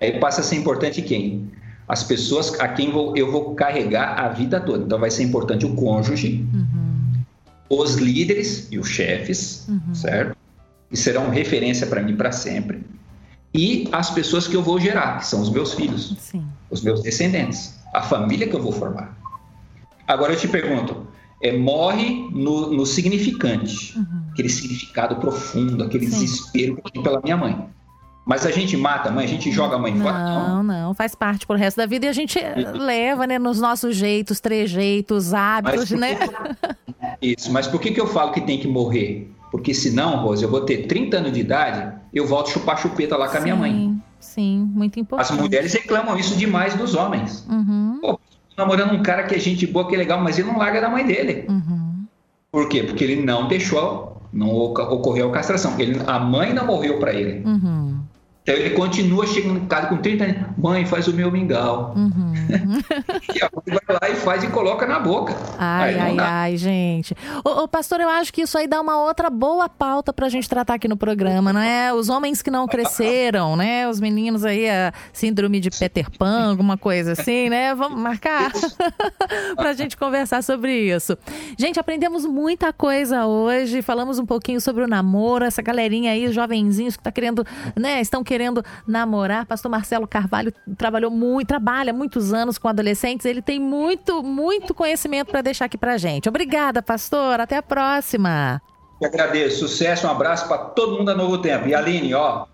Aí 0.00 0.18
passa 0.18 0.40
a 0.40 0.44
ser 0.44 0.56
importante 0.56 1.00
quem? 1.00 1.50
As 1.88 2.02
pessoas 2.02 2.58
a 2.60 2.68
quem 2.68 2.90
vou, 2.90 3.16
eu 3.16 3.30
vou 3.30 3.54
carregar 3.54 4.18
a 4.18 4.28
vida 4.28 4.60
toda. 4.60 4.84
Então 4.84 4.98
vai 4.98 5.10
ser 5.10 5.22
importante 5.22 5.64
o 5.64 5.74
cônjuge, 5.74 6.46
uhum. 6.52 7.12
os 7.68 7.94
líderes 7.96 8.68
e 8.70 8.78
os 8.78 8.88
chefes, 8.88 9.66
uhum. 9.68 9.94
certo? 9.94 10.36
que 10.92 10.96
serão 10.98 11.30
referência 11.30 11.86
para 11.86 12.02
mim 12.02 12.14
para 12.14 12.30
sempre, 12.30 12.84
e 13.54 13.88
as 13.90 14.10
pessoas 14.10 14.46
que 14.46 14.54
eu 14.54 14.62
vou 14.62 14.78
gerar, 14.78 15.18
que 15.18 15.26
são 15.26 15.40
os 15.40 15.48
meus 15.48 15.72
filhos, 15.72 16.14
Sim. 16.18 16.46
os 16.70 16.82
meus 16.82 17.02
descendentes, 17.02 17.74
a 17.92 18.02
família 18.02 18.48
que 18.48 18.54
eu 18.54 18.62
vou 18.62 18.72
formar. 18.72 19.16
Agora 20.06 20.32
eu 20.32 20.38
te 20.38 20.48
pergunto, 20.48 21.06
é, 21.42 21.56
morre 21.56 22.28
no, 22.30 22.72
no 22.72 22.86
significante, 22.86 23.98
uhum. 23.98 24.22
aquele 24.32 24.48
significado 24.48 25.16
profundo, 25.16 25.84
aquele 25.84 26.06
Sim. 26.06 26.20
desespero 26.20 26.76
que 26.76 26.98
eu 26.98 27.02
pela 27.02 27.20
minha 27.20 27.36
mãe. 27.36 27.68
Mas 28.24 28.46
a 28.46 28.52
gente 28.52 28.76
mata 28.76 29.08
a 29.08 29.12
mãe, 29.12 29.24
a 29.24 29.28
gente 29.28 29.50
joga 29.50 29.74
a 29.74 29.78
mãe 29.78 29.92
não, 29.92 30.04
fora? 30.04 30.18
Não, 30.18 30.62
não, 30.62 30.94
faz 30.94 31.12
parte 31.12 31.44
pro 31.44 31.56
resto 31.56 31.78
da 31.78 31.86
vida 31.86 32.06
e 32.06 32.08
a 32.08 32.12
gente 32.12 32.38
leva, 32.74 33.26
né, 33.26 33.36
nos 33.36 33.60
nossos 33.60 33.96
jeitos, 33.96 34.38
trejeitos, 34.38 35.34
hábitos, 35.34 35.90
né? 35.90 36.18
Isso, 37.20 37.52
mas 37.52 37.66
por 37.66 37.80
que, 37.80 37.90
que 37.90 38.00
eu 38.00 38.06
falo 38.06 38.30
que 38.30 38.40
tem 38.40 38.60
que 38.60 38.68
morrer? 38.68 39.28
Porque 39.50 39.74
senão, 39.74 40.22
Rose, 40.22 40.42
eu 40.42 40.50
vou 40.50 40.60
ter 40.60 40.86
30 40.86 41.16
anos 41.16 41.32
de 41.32 41.40
idade, 41.40 41.92
eu 42.14 42.26
volto 42.26 42.50
chupar 42.50 42.78
chupeta 42.78 43.16
lá 43.16 43.28
com 43.28 43.38
a 43.38 43.40
minha 43.40 43.56
mãe. 43.56 44.00
Sim, 44.20 44.70
muito 44.72 45.00
importante. 45.00 45.32
As 45.32 45.38
mulheres 45.38 45.72
reclamam 45.72 46.16
isso 46.16 46.36
demais 46.36 46.74
dos 46.74 46.94
homens. 46.94 47.44
Uhum. 47.50 47.81
Namorando 48.56 48.92
um 48.92 49.02
cara 49.02 49.24
que 49.24 49.34
é 49.34 49.38
gente 49.38 49.66
boa, 49.66 49.88
que 49.88 49.94
é 49.94 49.98
legal, 49.98 50.20
mas 50.20 50.38
ele 50.38 50.48
não 50.48 50.58
larga 50.58 50.80
da 50.80 50.88
mãe 50.88 51.04
dele. 51.06 51.46
Uhum. 51.48 52.04
Por 52.50 52.68
quê? 52.68 52.82
Porque 52.82 53.02
ele 53.02 53.24
não 53.24 53.48
deixou, 53.48 54.20
não 54.32 54.50
ocorreu 54.50 55.30
a 55.30 55.32
castração. 55.32 55.78
Ele, 55.78 56.00
a 56.06 56.18
mãe 56.18 56.52
não 56.52 56.66
morreu 56.66 56.98
para 56.98 57.12
ele. 57.14 57.42
Uhum. 57.46 58.00
Então 58.42 58.54
ele 58.56 58.70
continua 58.70 59.26
chegando 59.26 59.60
em 59.60 59.66
casa 59.66 59.86
com 59.86 59.98
30 59.98 60.24
anos, 60.24 60.36
mãe, 60.58 60.84
faz 60.84 61.06
o 61.06 61.14
meu 61.14 61.30
mingau. 61.30 61.94
Uhum. 61.96 62.32
e 63.34 63.42
a 63.42 63.48
mãe 63.54 63.78
vai 63.86 63.98
lá 64.00 64.10
e 64.10 64.11
faz 64.22 64.42
e 64.44 64.48
coloca 64.48 64.86
na 64.86 64.98
boca. 64.98 65.36
Ai, 65.58 65.98
ai, 65.98 66.16
ai, 66.18 66.56
gente. 66.56 67.14
Ô, 67.44 67.62
ô, 67.62 67.68
pastor, 67.68 68.00
eu 68.00 68.08
acho 68.08 68.32
que 68.32 68.42
isso 68.42 68.56
aí 68.56 68.66
dá 68.66 68.80
uma 68.80 68.98
outra 69.02 69.28
boa 69.28 69.68
pauta 69.68 70.12
pra 70.12 70.28
gente 70.28 70.48
tratar 70.48 70.74
aqui 70.74 70.88
no 70.88 70.96
programa, 70.96 71.52
né? 71.52 71.92
Os 71.92 72.08
homens 72.08 72.42
que 72.42 72.50
não 72.50 72.66
cresceram, 72.66 73.56
né? 73.56 73.88
Os 73.88 74.00
meninos 74.00 74.44
aí, 74.44 74.68
a 74.68 74.92
síndrome 75.12 75.60
de 75.60 75.70
Peter 75.70 76.10
Pan, 76.10 76.50
alguma 76.50 76.76
coisa 76.76 77.12
assim, 77.12 77.48
né? 77.48 77.74
Vamos 77.74 78.00
marcar 78.00 78.52
pra 79.56 79.72
gente 79.72 79.96
conversar 79.96 80.42
sobre 80.42 80.72
isso. 80.72 81.16
Gente, 81.58 81.80
aprendemos 81.80 82.24
muita 82.26 82.72
coisa 82.72 83.26
hoje, 83.26 83.82
falamos 83.82 84.18
um 84.18 84.26
pouquinho 84.26 84.60
sobre 84.60 84.84
o 84.84 84.88
namoro, 84.88 85.44
essa 85.44 85.62
galerinha 85.62 86.12
aí, 86.12 86.30
jovenzinhos 86.32 86.96
que 86.96 87.02
tá 87.02 87.10
querendo, 87.10 87.46
né? 87.76 88.00
Estão 88.00 88.22
querendo 88.22 88.64
namorar. 88.86 89.46
Pastor 89.46 89.70
Marcelo 89.70 90.06
Carvalho 90.06 90.52
trabalhou 90.76 91.10
muito, 91.10 91.48
trabalha 91.48 91.92
muitos 91.92 92.32
anos 92.32 92.58
com 92.58 92.68
adolescentes. 92.68 93.26
Ele 93.26 93.40
tem 93.40 93.58
muito, 93.58 94.11
muito 94.20 94.74
conhecimento 94.74 95.30
para 95.30 95.42
deixar 95.42 95.66
aqui 95.66 95.78
para 95.78 95.96
gente. 95.96 96.28
Obrigada, 96.28 96.82
pastor. 96.82 97.38
Até 97.38 97.56
a 97.56 97.62
próxima. 97.62 98.60
Eu 99.00 99.06
agradeço. 99.08 99.60
Sucesso, 99.60 100.08
um 100.08 100.10
abraço 100.10 100.48
para 100.48 100.58
todo 100.58 100.98
mundo 100.98 101.10
a 101.10 101.14
Novo 101.14 101.38
Tempo. 101.38 101.68
E 101.68 101.74
Aline, 101.74 102.14
ó, 102.14 102.46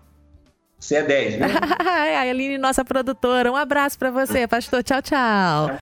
você 0.79 0.95
é 0.95 1.03
10, 1.03 1.35
viu? 1.35 1.45
a 1.45 2.21
Aline, 2.21 2.57
nossa 2.57 2.85
produtora. 2.85 3.51
Um 3.51 3.55
abraço 3.55 3.97
para 3.97 4.11
você, 4.11 4.47
pastor. 4.47 4.83
Tchau, 4.83 5.01
tchau. 5.01 5.77